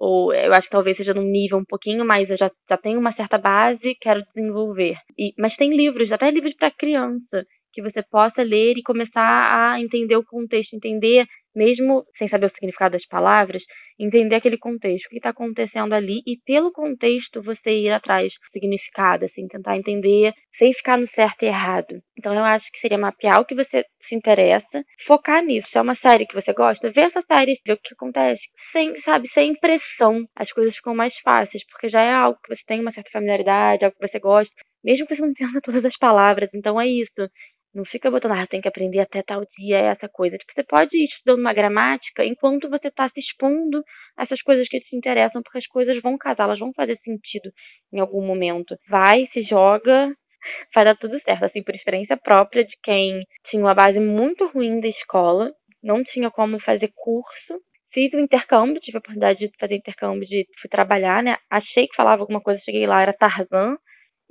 ou 0.05 0.35
eu 0.35 0.51
acho 0.51 0.63
que 0.63 0.71
talvez 0.71 0.97
seja 0.97 1.15
num 1.15 1.23
nível 1.23 1.59
um 1.59 1.65
pouquinho 1.65 2.05
mais, 2.05 2.29
eu 2.29 2.37
já, 2.37 2.51
já 2.69 2.77
tenho 2.77 2.99
uma 2.99 3.15
certa 3.15 3.39
base, 3.39 3.97
quero 4.01 4.21
desenvolver. 4.35 4.97
E, 5.17 5.33
mas 5.39 5.55
tem 5.55 5.77
livros, 5.77 6.11
até 6.11 6.29
livros 6.29 6.55
para 6.57 6.73
criança, 6.73 7.45
que 7.73 7.83
você 7.83 8.03
possa 8.03 8.43
ler 8.43 8.77
e 8.77 8.83
começar 8.83 9.21
a 9.21 9.81
entender 9.81 10.17
o 10.17 10.25
contexto, 10.25 10.75
entender, 10.75 11.27
mesmo 11.55 12.05
sem 12.19 12.29
saber 12.29 12.47
o 12.47 12.55
significado 12.55 12.93
das 12.93 13.07
palavras, 13.07 13.63
entender 13.99 14.35
aquele 14.37 14.59
contexto, 14.59 15.07
o 15.07 15.11
que 15.11 15.17
está 15.17 15.31
acontecendo 15.31 15.95
ali 15.95 16.21
e 16.27 16.37
pelo 16.45 16.73
contexto 16.73 17.43
você 17.43 17.71
ir 17.71 17.91
atrás 17.91 18.33
do 18.33 18.53
significado, 18.53 19.25
assim, 19.25 19.47
tentar 19.49 19.77
entender 19.77 20.33
sem 20.59 20.73
ficar 20.75 20.99
no 20.99 21.09
certo 21.11 21.43
e 21.43 21.47
errado. 21.47 22.01
Então 22.19 22.35
eu 22.35 22.45
acho 22.45 22.65
que 22.73 22.81
seria 22.81 22.99
mapear 22.99 23.41
o 23.41 23.45
que 23.45 23.55
você 23.55 23.85
se 24.09 24.15
interessa, 24.15 24.85
focar 25.07 25.45
nisso. 25.45 25.69
Se 25.71 25.79
é 25.79 25.81
uma 25.81 25.97
série 25.97 26.27
que 26.27 26.35
você 26.35 26.53
gosta, 26.53 26.91
vê 26.91 27.03
essa 27.03 27.23
série, 27.23 27.59
vê 27.65 27.73
o 27.73 27.77
que 27.77 27.95
acontece. 27.95 28.43
Sem, 28.73 29.01
sabe, 29.03 29.29
sem 29.33 29.55
pressão, 29.55 30.25
as 30.37 30.51
coisas 30.53 30.75
ficam 30.77 30.95
mais 30.95 31.15
fáceis, 31.21 31.65
porque 31.71 31.89
já 31.89 32.01
é 32.01 32.13
algo 32.13 32.39
que 32.43 32.55
você 32.55 32.63
tem 32.67 32.81
uma 32.81 32.93
certa 32.93 33.11
familiaridade, 33.11 33.85
algo 33.85 33.97
que 33.99 34.09
você 34.09 34.19
gosta, 34.19 34.53
mesmo 34.85 35.07
que 35.07 35.15
você 35.15 35.23
não 35.23 35.31
entenda 35.31 35.61
todas 35.63 35.85
as 35.85 35.97
palavras. 35.99 36.51
Então 36.55 36.81
é 36.81 36.87
isso. 36.87 37.29
Não 37.75 37.85
fica 37.87 38.11
botando, 38.11 38.33
ah, 38.33 38.47
tem 38.47 38.61
que 38.61 38.69
aprender 38.69 39.01
até 39.01 39.23
tal 39.23 39.43
dia 39.59 39.79
essa 39.79 40.07
coisa. 40.09 40.37
Tipo, 40.37 40.53
você 40.55 40.63
pode 40.63 40.95
ir 40.95 41.07
estudando 41.07 41.41
uma 41.41 41.55
gramática 41.55 42.25
enquanto 42.25 42.69
você 42.69 42.89
está 42.89 43.09
se 43.09 43.21
expondo 43.21 43.83
a 44.17 44.25
essas 44.25 44.43
coisas 44.43 44.69
que 44.69 44.81
te 44.81 44.95
interessam, 44.95 45.43
porque 45.43 45.59
as 45.59 45.67
coisas 45.67 46.01
vão 46.03 46.19
casar, 46.19 46.45
elas 46.45 46.59
vão 46.59 46.73
fazer 46.75 46.99
sentido 47.03 47.51
em 47.93 47.99
algum 47.99 48.27
momento. 48.27 48.77
Vai, 48.89 49.27
se 49.33 49.43
joga, 49.45 50.13
vai 50.75 50.85
dar 50.85 50.97
tudo 50.97 51.19
certo. 51.23 51.45
Assim, 51.45 51.63
por 51.63 51.75
experiência 51.75 52.17
própria 52.17 52.63
de 52.63 52.77
quem 52.83 53.23
tinha 53.49 53.63
uma 53.63 53.75
base 53.75 53.99
muito 53.99 54.47
ruim 54.49 54.81
da 54.81 54.89
escola, 54.89 55.51
não 55.83 56.05
tinha 56.05 56.31
como 56.31 56.61
fazer 56.61 56.91
curso. 56.95 57.61
Fiz 57.93 58.13
o 58.13 58.19
intercâmbio, 58.21 58.81
tive 58.81 58.99
a 58.99 59.01
oportunidade 59.01 59.39
de 59.39 59.51
fazer 59.59 59.77
intercâmbio, 59.77 60.27
de 60.27 60.47
fui 60.61 60.69
trabalhar, 60.71 61.23
né? 61.23 61.37
Achei 61.51 61.87
que 61.87 61.97
falava 61.97 62.23
alguma 62.23 62.41
coisa, 62.41 62.61
cheguei 62.65 62.87
lá, 62.87 63.03
era 63.03 63.13
Tarzan, 63.13 63.77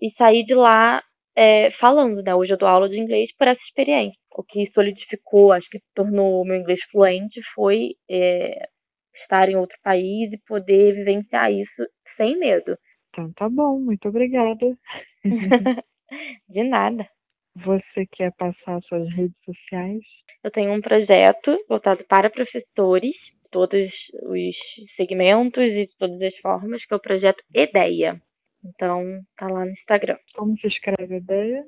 e 0.01 0.12
saí 0.17 0.43
de 0.43 0.55
lá 0.55 1.01
é, 1.35 1.71
falando, 1.79 2.21
né? 2.21 2.35
Hoje 2.35 2.53
eu 2.53 2.57
dou 2.57 2.67
aula 2.67 2.89
de 2.89 3.00
inglês 3.00 3.29
por 3.38 3.47
essa 3.47 3.61
experiência. 3.63 4.17
O 4.35 4.43
que 4.43 4.69
solidificou, 4.73 5.51
acho 5.51 5.67
que 5.69 5.79
tornou 5.95 6.41
o 6.41 6.45
meu 6.45 6.57
inglês 6.57 6.79
fluente 6.91 7.39
foi 7.53 7.91
é, 8.09 8.67
estar 9.21 9.50
em 9.50 9.55
outro 9.55 9.77
país 9.83 10.31
e 10.31 10.41
poder 10.47 10.93
vivenciar 10.95 11.51
isso 11.51 11.88
sem 12.17 12.38
medo. 12.38 12.77
Então 13.09 13.31
tá 13.33 13.50
bom, 13.50 13.79
muito 13.79 14.07
obrigada. 14.07 14.65
de 16.50 16.63
nada. 16.63 17.07
Você 17.55 18.05
quer 18.11 18.31
passar 18.38 18.81
suas 18.83 19.09
redes 19.13 19.35
sociais? 19.43 20.01
Eu 20.43 20.51
tenho 20.51 20.73
um 20.73 20.82
projeto 20.82 21.58
voltado 21.67 22.03
para 22.06 22.29
professores, 22.29 23.15
todos 23.51 23.89
os 24.23 24.56
segmentos 24.95 25.63
e 25.63 25.86
de 25.86 25.97
todas 25.97 26.21
as 26.21 26.36
formas, 26.38 26.84
que 26.86 26.93
é 26.93 26.97
o 26.97 27.01
projeto 27.01 27.43
Ideia. 27.53 28.21
Então, 28.63 29.21
tá 29.38 29.47
lá 29.47 29.65
no 29.65 29.71
Instagram. 29.71 30.17
Como 30.36 30.58
se 30.58 30.67
escreve 30.67 31.17
ideia? 31.17 31.63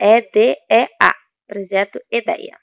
E-D-E-A. 0.00 1.12
Projeto 1.46 2.00
Ideia. 2.12 2.58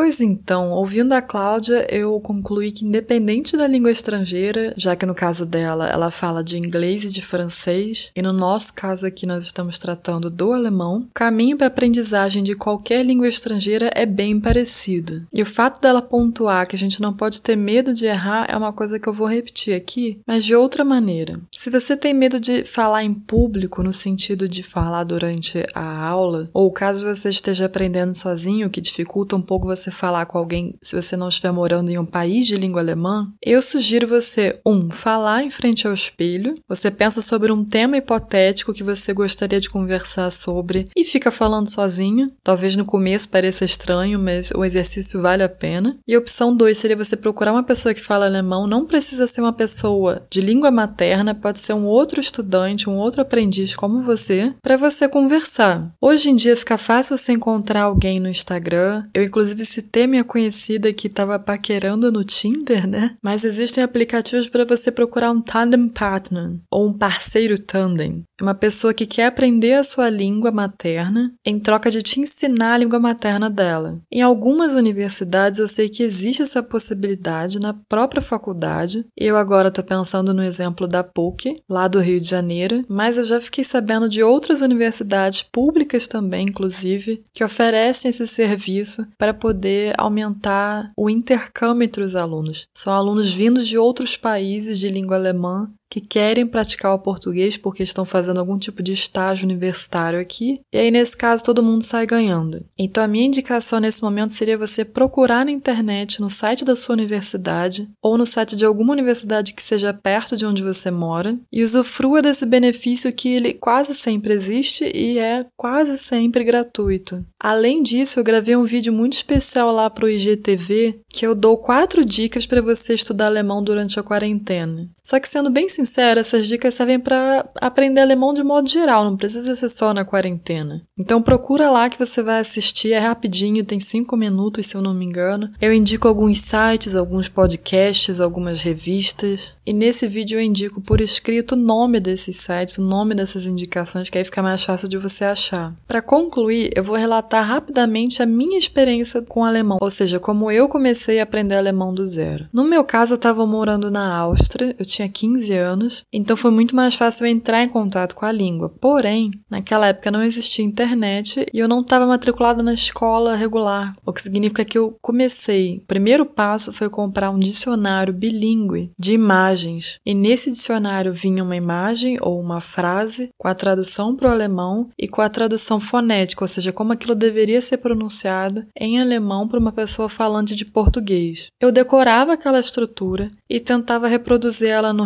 Pois 0.00 0.22
então, 0.22 0.70
ouvindo 0.70 1.12
a 1.12 1.20
Cláudia, 1.20 1.86
eu 1.94 2.18
concluí 2.20 2.72
que 2.72 2.86
independente 2.86 3.54
da 3.54 3.66
língua 3.66 3.90
estrangeira, 3.90 4.72
já 4.74 4.96
que 4.96 5.04
no 5.04 5.14
caso 5.14 5.44
dela 5.44 5.86
ela 5.86 6.10
fala 6.10 6.42
de 6.42 6.56
inglês 6.56 7.04
e 7.04 7.12
de 7.12 7.20
francês, 7.20 8.10
e 8.16 8.22
no 8.22 8.32
nosso 8.32 8.72
caso 8.72 9.06
aqui 9.06 9.26
nós 9.26 9.42
estamos 9.42 9.78
tratando 9.78 10.30
do 10.30 10.54
alemão, 10.54 11.00
o 11.00 11.12
caminho 11.12 11.58
para 11.58 11.66
a 11.66 11.68
aprendizagem 11.68 12.42
de 12.42 12.54
qualquer 12.54 13.04
língua 13.04 13.28
estrangeira 13.28 13.90
é 13.94 14.06
bem 14.06 14.40
parecido. 14.40 15.26
E 15.34 15.42
o 15.42 15.46
fato 15.46 15.78
dela 15.82 16.00
pontuar 16.00 16.66
que 16.66 16.76
a 16.76 16.78
gente 16.78 17.02
não 17.02 17.12
pode 17.12 17.42
ter 17.42 17.54
medo 17.54 17.92
de 17.92 18.06
errar 18.06 18.46
é 18.48 18.56
uma 18.56 18.72
coisa 18.72 18.98
que 18.98 19.06
eu 19.06 19.12
vou 19.12 19.28
repetir 19.28 19.74
aqui, 19.74 20.18
mas 20.26 20.46
de 20.46 20.54
outra 20.54 20.82
maneira. 20.82 21.38
Se 21.52 21.68
você 21.68 21.94
tem 21.94 22.14
medo 22.14 22.40
de 22.40 22.64
falar 22.64 23.04
em 23.04 23.12
público 23.12 23.82
no 23.82 23.92
sentido 23.92 24.48
de 24.48 24.62
falar 24.62 25.04
durante 25.04 25.62
a 25.74 26.06
aula, 26.06 26.48
ou 26.54 26.72
caso 26.72 27.06
você 27.06 27.28
esteja 27.28 27.66
aprendendo 27.66 28.14
sozinho, 28.14 28.70
que 28.70 28.80
dificulta 28.80 29.36
um 29.36 29.42
pouco 29.42 29.66
você 29.66 29.89
falar 29.90 30.26
com 30.26 30.38
alguém 30.38 30.74
se 30.82 30.96
você 30.96 31.16
não 31.16 31.28
estiver 31.28 31.52
morando 31.52 31.90
em 31.90 31.98
um 31.98 32.06
país 32.06 32.46
de 32.46 32.56
língua 32.56 32.80
alemã, 32.80 33.32
eu 33.42 33.62
sugiro 33.62 34.06
você, 34.06 34.58
um, 34.66 34.90
falar 34.90 35.42
em 35.42 35.50
frente 35.50 35.86
ao 35.86 35.92
espelho, 35.92 36.56
você 36.68 36.90
pensa 36.90 37.20
sobre 37.20 37.52
um 37.52 37.64
tema 37.64 37.96
hipotético 37.96 38.72
que 38.72 38.82
você 38.82 39.12
gostaria 39.12 39.60
de 39.60 39.70
conversar 39.70 40.30
sobre 40.30 40.86
e 40.96 41.04
fica 41.04 41.30
falando 41.30 41.70
sozinho. 41.70 42.32
Talvez 42.42 42.76
no 42.76 42.84
começo 42.84 43.28
pareça 43.28 43.64
estranho, 43.64 44.18
mas 44.18 44.50
o 44.54 44.64
exercício 44.64 45.20
vale 45.20 45.42
a 45.42 45.48
pena. 45.48 45.96
E 46.06 46.14
a 46.14 46.18
opção 46.18 46.54
2 46.54 46.76
seria 46.76 46.96
você 46.96 47.16
procurar 47.16 47.52
uma 47.52 47.62
pessoa 47.62 47.94
que 47.94 48.00
fala 48.00 48.26
alemão, 48.26 48.66
não 48.66 48.86
precisa 48.86 49.26
ser 49.26 49.40
uma 49.40 49.52
pessoa 49.52 50.26
de 50.30 50.40
língua 50.40 50.70
materna, 50.70 51.34
pode 51.34 51.58
ser 51.58 51.74
um 51.74 51.84
outro 51.84 52.20
estudante, 52.20 52.88
um 52.88 52.96
outro 52.96 53.20
aprendiz 53.20 53.74
como 53.74 54.02
você, 54.02 54.54
para 54.62 54.76
você 54.76 55.08
conversar. 55.08 55.92
Hoje 56.00 56.30
em 56.30 56.36
dia 56.36 56.56
fica 56.56 56.78
fácil 56.78 57.16
você 57.16 57.32
encontrar 57.32 57.82
alguém 57.82 58.20
no 58.20 58.28
Instagram. 58.28 59.04
Eu 59.14 59.22
inclusive 59.22 59.64
citei 59.80 60.06
minha 60.06 60.22
conhecida 60.22 60.92
que 60.92 61.06
estava 61.06 61.38
paquerando 61.38 62.12
no 62.12 62.22
Tinder, 62.22 62.86
né? 62.86 63.16
Mas 63.22 63.44
existem 63.44 63.82
aplicativos 63.82 64.48
para 64.48 64.64
você 64.64 64.92
procurar 64.92 65.30
um 65.30 65.40
tandem 65.40 65.88
partner 65.88 66.60
ou 66.70 66.88
um 66.88 66.92
parceiro 66.96 67.58
tandem. 67.58 68.22
É 68.40 68.42
uma 68.42 68.54
pessoa 68.54 68.94
que 68.94 69.04
quer 69.04 69.26
aprender 69.26 69.74
a 69.74 69.84
sua 69.84 70.08
língua 70.08 70.50
materna 70.50 71.34
em 71.44 71.60
troca 71.60 71.90
de 71.90 72.00
te 72.00 72.20
ensinar 72.20 72.74
a 72.74 72.78
língua 72.78 72.98
materna 72.98 73.50
dela. 73.50 74.00
Em 74.10 74.22
algumas 74.22 74.74
universidades 74.74 75.60
eu 75.60 75.68
sei 75.68 75.90
que 75.90 76.02
existe 76.02 76.40
essa 76.40 76.62
possibilidade 76.62 77.60
na 77.60 77.74
própria 77.74 78.22
faculdade. 78.22 79.04
Eu 79.14 79.36
agora 79.36 79.68
estou 79.68 79.84
pensando 79.84 80.32
no 80.32 80.42
exemplo 80.42 80.88
da 80.88 81.04
PUC, 81.04 81.62
lá 81.68 81.86
do 81.86 82.00
Rio 82.00 82.18
de 82.18 82.26
Janeiro, 82.26 82.82
mas 82.88 83.18
eu 83.18 83.24
já 83.24 83.38
fiquei 83.40 83.62
sabendo 83.62 84.08
de 84.08 84.22
outras 84.22 84.62
universidades 84.62 85.42
públicas 85.42 86.08
também, 86.08 86.46
inclusive, 86.46 87.22
que 87.34 87.44
oferecem 87.44 88.08
esse 88.08 88.26
serviço 88.26 89.06
para 89.18 89.34
poder 89.34 89.92
aumentar 89.98 90.92
o 90.96 91.10
intercâmbio 91.10 91.84
entre 91.84 92.02
os 92.02 92.16
alunos. 92.16 92.66
São 92.74 92.94
alunos 92.94 93.30
vindos 93.30 93.68
de 93.68 93.76
outros 93.76 94.16
países 94.16 94.78
de 94.78 94.88
língua 94.88 95.16
alemã 95.16 95.70
que 95.90 96.00
querem 96.00 96.46
praticar 96.46 96.94
o 96.94 96.98
português 97.00 97.56
porque 97.56 97.82
estão 97.82 98.04
fazendo 98.04 98.38
algum 98.38 98.56
tipo 98.56 98.82
de 98.82 98.92
estágio 98.92 99.44
universitário 99.44 100.20
aqui, 100.20 100.60
e 100.72 100.78
aí 100.78 100.90
nesse 100.90 101.16
caso 101.16 101.42
todo 101.42 101.62
mundo 101.62 101.82
sai 101.82 102.06
ganhando. 102.06 102.64
Então 102.78 103.02
a 103.02 103.08
minha 103.08 103.26
indicação 103.26 103.80
nesse 103.80 104.00
momento 104.02 104.32
seria 104.32 104.56
você 104.56 104.84
procurar 104.84 105.44
na 105.44 105.50
internet, 105.50 106.20
no 106.20 106.30
site 106.30 106.64
da 106.64 106.76
sua 106.76 106.94
universidade 106.94 107.88
ou 108.00 108.16
no 108.16 108.24
site 108.24 108.54
de 108.54 108.64
alguma 108.64 108.92
universidade 108.92 109.52
que 109.52 109.62
seja 109.62 109.92
perto 109.92 110.36
de 110.36 110.46
onde 110.46 110.62
você 110.62 110.90
mora 110.90 111.36
e 111.52 111.64
usufrua 111.64 112.22
desse 112.22 112.46
benefício 112.46 113.12
que 113.12 113.28
ele 113.28 113.54
quase 113.54 113.92
sempre 113.94 114.32
existe 114.32 114.90
e 114.94 115.18
é 115.18 115.44
quase 115.56 115.98
sempre 115.98 116.44
gratuito. 116.44 117.24
Além 117.38 117.82
disso, 117.82 118.20
eu 118.20 118.24
gravei 118.24 118.54
um 118.54 118.64
vídeo 118.64 118.92
muito 118.92 119.14
especial 119.14 119.72
lá 119.72 119.90
para 119.90 120.04
o 120.04 120.08
IGTV 120.08 121.00
que 121.08 121.26
eu 121.26 121.34
dou 121.34 121.56
quatro 121.56 122.04
dicas 122.04 122.46
para 122.46 122.62
você 122.62 122.94
estudar 122.94 123.26
alemão 123.26 123.62
durante 123.62 123.98
a 123.98 124.02
quarentena. 124.02 124.88
Só 125.02 125.18
que 125.18 125.28
sendo 125.28 125.50
bem 125.50 125.68
sincera, 125.80 126.20
essas 126.20 126.46
dicas 126.46 126.74
servem 126.74 127.00
para 127.00 127.48
aprender 127.60 128.00
alemão 128.00 128.34
de 128.34 128.42
modo 128.42 128.68
geral, 128.68 129.04
não 129.04 129.16
precisa 129.16 129.54
ser 129.54 129.68
só 129.68 129.94
na 129.94 130.04
quarentena. 130.04 130.82
Então 130.98 131.22
procura 131.22 131.70
lá 131.70 131.88
que 131.88 131.98
você 131.98 132.22
vai 132.22 132.40
assistir, 132.40 132.92
é 132.92 132.98
rapidinho, 132.98 133.64
tem 133.64 133.80
cinco 133.80 134.16
minutos 134.16 134.66
se 134.66 134.76
eu 134.76 134.82
não 134.82 134.92
me 134.92 135.04
engano. 135.04 135.50
Eu 135.60 135.72
indico 135.72 136.06
alguns 136.06 136.38
sites, 136.38 136.94
alguns 136.94 137.28
podcasts, 137.28 138.20
algumas 138.20 138.62
revistas. 138.62 139.54
E 139.66 139.72
nesse 139.72 140.06
vídeo 140.06 140.38
eu 140.38 140.42
indico 140.42 140.80
por 140.80 141.00
escrito 141.00 141.52
o 141.52 141.56
nome 141.56 141.98
desses 142.00 142.36
sites, 142.36 142.78
o 142.78 142.82
nome 142.82 143.14
dessas 143.14 143.46
indicações, 143.46 144.10
que 144.10 144.18
aí 144.18 144.24
fica 144.24 144.42
mais 144.42 144.62
fácil 144.62 144.88
de 144.88 144.98
você 144.98 145.24
achar. 145.24 145.74
Para 145.88 146.02
concluir, 146.02 146.70
eu 146.76 146.84
vou 146.84 146.96
relatar 146.96 147.46
rapidamente 147.46 148.22
a 148.22 148.26
minha 148.26 148.58
experiência 148.58 149.22
com 149.22 149.44
alemão, 149.44 149.78
ou 149.80 149.90
seja, 149.90 150.20
como 150.20 150.50
eu 150.50 150.68
comecei 150.68 151.20
a 151.20 151.22
aprender 151.22 151.56
alemão 151.56 151.94
do 151.94 152.04
zero. 152.04 152.48
No 152.52 152.64
meu 152.64 152.84
caso, 152.84 153.14
eu 153.14 153.16
estava 153.16 153.46
morando 153.46 153.90
na 153.90 154.14
Áustria, 154.14 154.74
eu 154.78 154.84
tinha 154.84 155.08
15 155.08 155.54
anos, 155.54 155.69
então 156.12 156.36
foi 156.36 156.50
muito 156.50 156.74
mais 156.74 156.94
fácil 156.94 157.26
entrar 157.26 157.62
em 157.62 157.68
contato 157.68 158.14
com 158.14 158.26
a 158.26 158.32
língua. 158.32 158.72
Porém, 158.80 159.30
naquela 159.48 159.88
época 159.88 160.10
não 160.10 160.22
existia 160.22 160.64
internet 160.64 161.46
e 161.52 161.58
eu 161.58 161.68
não 161.68 161.80
estava 161.80 162.06
matriculada 162.06 162.62
na 162.62 162.74
escola 162.74 163.36
regular, 163.36 163.94
o 164.04 164.12
que 164.12 164.22
significa 164.22 164.64
que 164.64 164.78
eu 164.78 164.96
comecei. 165.00 165.78
O 165.78 165.86
primeiro 165.86 166.26
passo 166.26 166.72
foi 166.72 166.88
comprar 166.88 167.30
um 167.30 167.38
dicionário 167.38 168.12
bilíngue 168.12 168.90
de 168.98 169.12
imagens, 169.12 169.98
e 170.04 170.14
nesse 170.14 170.50
dicionário 170.50 171.12
vinha 171.12 171.42
uma 171.42 171.56
imagem 171.56 172.16
ou 172.20 172.40
uma 172.40 172.60
frase 172.60 173.30
com 173.38 173.48
a 173.48 173.54
tradução 173.54 174.14
para 174.14 174.28
o 174.28 174.32
alemão 174.32 174.88
e 174.98 175.08
com 175.08 175.20
a 175.20 175.28
tradução 175.28 175.80
fonética, 175.80 176.44
ou 176.44 176.48
seja, 176.48 176.72
como 176.72 176.92
aquilo 176.92 177.14
deveria 177.14 177.60
ser 177.60 177.78
pronunciado 177.78 178.64
em 178.76 179.00
alemão 179.00 179.46
para 179.46 179.60
uma 179.60 179.72
pessoa 179.72 180.08
falante 180.08 180.54
de 180.54 180.64
português. 180.64 181.48
Eu 181.60 181.72
decorava 181.72 182.32
aquela 182.32 182.60
estrutura 182.60 183.28
e 183.48 183.60
tentava 183.60 184.08
reproduzir 184.08 184.68
ela 184.68 184.92
no 184.92 185.04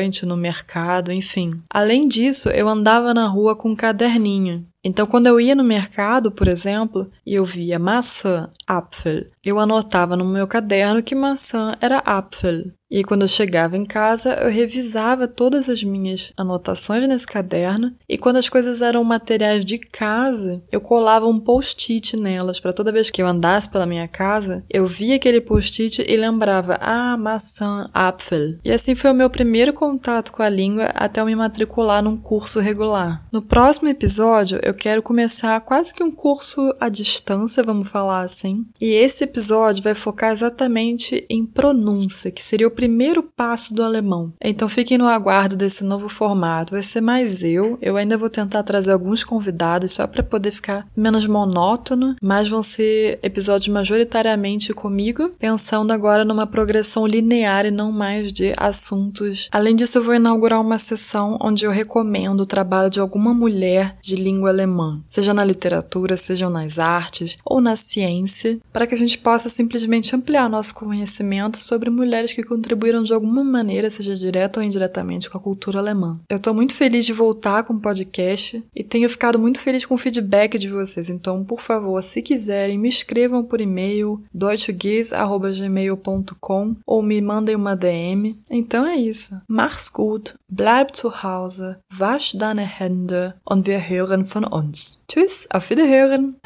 restaurante, 0.00 0.24
no 0.24 0.36
mercado, 0.36 1.12
enfim. 1.12 1.62
Além 1.68 2.08
disso, 2.08 2.48
eu 2.48 2.68
andava 2.68 3.12
na 3.12 3.26
rua 3.26 3.54
com 3.54 3.68
um 3.68 3.76
caderninho. 3.76 4.66
Então, 4.82 5.06
quando 5.06 5.26
eu 5.26 5.38
ia 5.38 5.54
no 5.54 5.62
mercado, 5.62 6.32
por 6.32 6.48
exemplo, 6.48 7.10
e 7.26 7.34
eu 7.34 7.44
via 7.44 7.78
maçã, 7.78 8.48
Apfel, 8.66 9.26
eu 9.44 9.58
anotava 9.58 10.16
no 10.16 10.24
meu 10.24 10.46
caderno 10.46 11.02
que 11.02 11.14
maçã 11.14 11.72
era 11.80 11.98
Apfel. 11.98 12.72
E 12.90 13.04
quando 13.04 13.22
eu 13.22 13.28
chegava 13.28 13.76
em 13.76 13.84
casa, 13.84 14.34
eu 14.42 14.50
revisava 14.50 15.28
todas 15.28 15.70
as 15.70 15.84
minhas 15.84 16.32
anotações 16.36 17.06
nesse 17.06 17.26
caderno, 17.26 17.94
e 18.08 18.18
quando 18.18 18.36
as 18.36 18.48
coisas 18.48 18.82
eram 18.82 19.04
materiais 19.04 19.64
de 19.64 19.78
casa, 19.78 20.60
eu 20.72 20.80
colava 20.80 21.28
um 21.28 21.38
post-it 21.38 22.16
nelas, 22.16 22.58
para 22.58 22.72
toda 22.72 22.90
vez 22.90 23.08
que 23.08 23.22
eu 23.22 23.28
andasse 23.28 23.68
pela 23.68 23.86
minha 23.86 24.08
casa, 24.08 24.64
eu 24.68 24.88
via 24.88 25.14
aquele 25.14 25.40
post-it 25.40 26.04
e 26.04 26.16
lembrava: 26.16 26.78
ah, 26.80 27.16
maçã, 27.16 27.88
Apfel. 27.94 28.58
E 28.64 28.72
assim 28.72 28.96
foi 28.96 29.12
o 29.12 29.14
meu 29.14 29.30
primeiro 29.30 29.72
contato 29.72 30.32
com 30.32 30.42
a 30.42 30.48
língua 30.48 30.86
até 30.92 31.20
eu 31.20 31.26
me 31.26 31.36
matricular 31.36 32.02
num 32.02 32.16
curso 32.16 32.58
regular. 32.58 33.24
No 33.30 33.40
próximo 33.40 33.88
episódio, 33.88 34.58
eu 34.64 34.74
quero 34.74 35.00
começar 35.00 35.60
quase 35.60 35.94
que 35.94 36.02
um 36.02 36.10
curso 36.10 36.74
à 36.80 36.88
distância, 36.88 37.62
vamos 37.62 37.88
falar 37.88 38.22
assim, 38.22 38.66
e 38.80 38.86
esse 38.86 39.28
episódio 39.30 39.82
vai 39.82 39.94
focar 39.94 40.32
exatamente 40.32 41.24
em 41.30 41.46
pronúncia, 41.46 42.32
que 42.32 42.42
seria 42.42 42.66
o 42.66 42.70
primeiro 42.70 43.22
passo 43.22 43.72
do 43.72 43.82
alemão. 43.82 44.32
Então 44.42 44.68
fiquem 44.68 44.98
no 44.98 45.06
aguardo 45.06 45.56
desse 45.56 45.84
novo 45.84 46.08
formato. 46.08 46.74
Vai 46.74 46.82
ser 46.82 47.00
mais 47.00 47.44
eu. 47.44 47.78
Eu 47.80 47.96
ainda 47.96 48.18
vou 48.18 48.28
tentar 48.28 48.64
trazer 48.64 48.92
alguns 48.92 49.22
convidados 49.22 49.92
só 49.92 50.06
para 50.06 50.22
poder 50.22 50.50
ficar 50.50 50.86
menos 50.96 51.26
monótono, 51.26 52.16
mas 52.20 52.48
vão 52.48 52.62
ser 52.62 53.20
episódios 53.22 53.72
majoritariamente 53.72 54.74
comigo, 54.74 55.32
pensando 55.38 55.92
agora 55.92 56.24
numa 56.24 56.46
progressão 56.46 57.06
linear 57.06 57.64
e 57.66 57.70
não 57.70 57.92
mais 57.92 58.32
de 58.32 58.52
assuntos. 58.56 59.48
Além 59.52 59.76
disso, 59.76 59.98
eu 59.98 60.02
vou 60.02 60.14
inaugurar 60.14 60.60
uma 60.60 60.78
sessão 60.78 61.38
onde 61.40 61.64
eu 61.64 61.70
recomendo 61.70 62.40
o 62.40 62.46
trabalho 62.46 62.90
de 62.90 62.98
alguma 62.98 63.32
mulher 63.32 63.96
de 64.02 64.16
língua 64.16 64.50
alemã, 64.50 65.00
seja 65.06 65.32
na 65.32 65.44
literatura, 65.44 66.16
seja 66.16 66.50
nas 66.50 66.78
artes 66.78 67.36
ou 67.44 67.60
na 67.60 67.76
ciência, 67.76 68.58
para 68.72 68.86
que 68.86 68.94
a 68.94 68.98
gente 68.98 69.19
possa 69.20 69.48
simplesmente 69.48 70.16
ampliar 70.16 70.48
nosso 70.48 70.74
conhecimento 70.74 71.58
sobre 71.58 71.90
mulheres 71.90 72.32
que 72.32 72.42
contribuíram 72.42 73.02
de 73.02 73.12
alguma 73.12 73.44
maneira, 73.44 73.90
seja 73.90 74.14
direta 74.14 74.60
ou 74.60 74.66
indiretamente, 74.66 75.28
com 75.28 75.36
a 75.38 75.40
cultura 75.40 75.78
alemã. 75.78 76.18
Eu 76.28 76.36
estou 76.36 76.54
muito 76.54 76.74
feliz 76.74 77.04
de 77.04 77.12
voltar 77.12 77.64
com 77.64 77.74
o 77.74 77.80
podcast 77.80 78.64
e 78.74 78.82
tenho 78.82 79.08
ficado 79.08 79.38
muito 79.38 79.60
feliz 79.60 79.86
com 79.86 79.94
o 79.94 79.98
feedback 79.98 80.58
de 80.58 80.68
vocês. 80.68 81.08
Então, 81.10 81.44
por 81.44 81.60
favor, 81.60 82.02
se 82.02 82.22
quiserem, 82.22 82.78
me 82.78 82.88
escrevam 82.88 83.44
por 83.44 83.60
e-mail 83.60 84.22
deutschgees@gmail.com 84.32 86.76
ou 86.86 87.02
me 87.02 87.20
mandem 87.20 87.56
uma 87.56 87.76
DM. 87.76 88.36
Então 88.50 88.86
é 88.86 88.96
isso. 88.96 89.40
Mach's 89.46 89.88
gut, 89.88 90.34
bleib 90.48 90.90
zu 90.92 91.10
Hause, 91.22 91.76
wasch 91.96 92.36
deine 92.36 92.62
Hände 92.62 93.34
und 93.44 93.66
wir 93.66 93.80
hören 93.80 94.24
von 94.24 94.44
uns. 94.44 95.04
Tschüss, 95.08 95.48
auf 95.52 95.70
Wiederhören. 95.70 96.36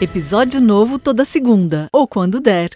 Episódio 0.00 0.60
novo 0.60 0.98
toda 0.98 1.24
segunda, 1.24 1.86
ou 1.92 2.06
quando 2.06 2.40
der. 2.40 2.68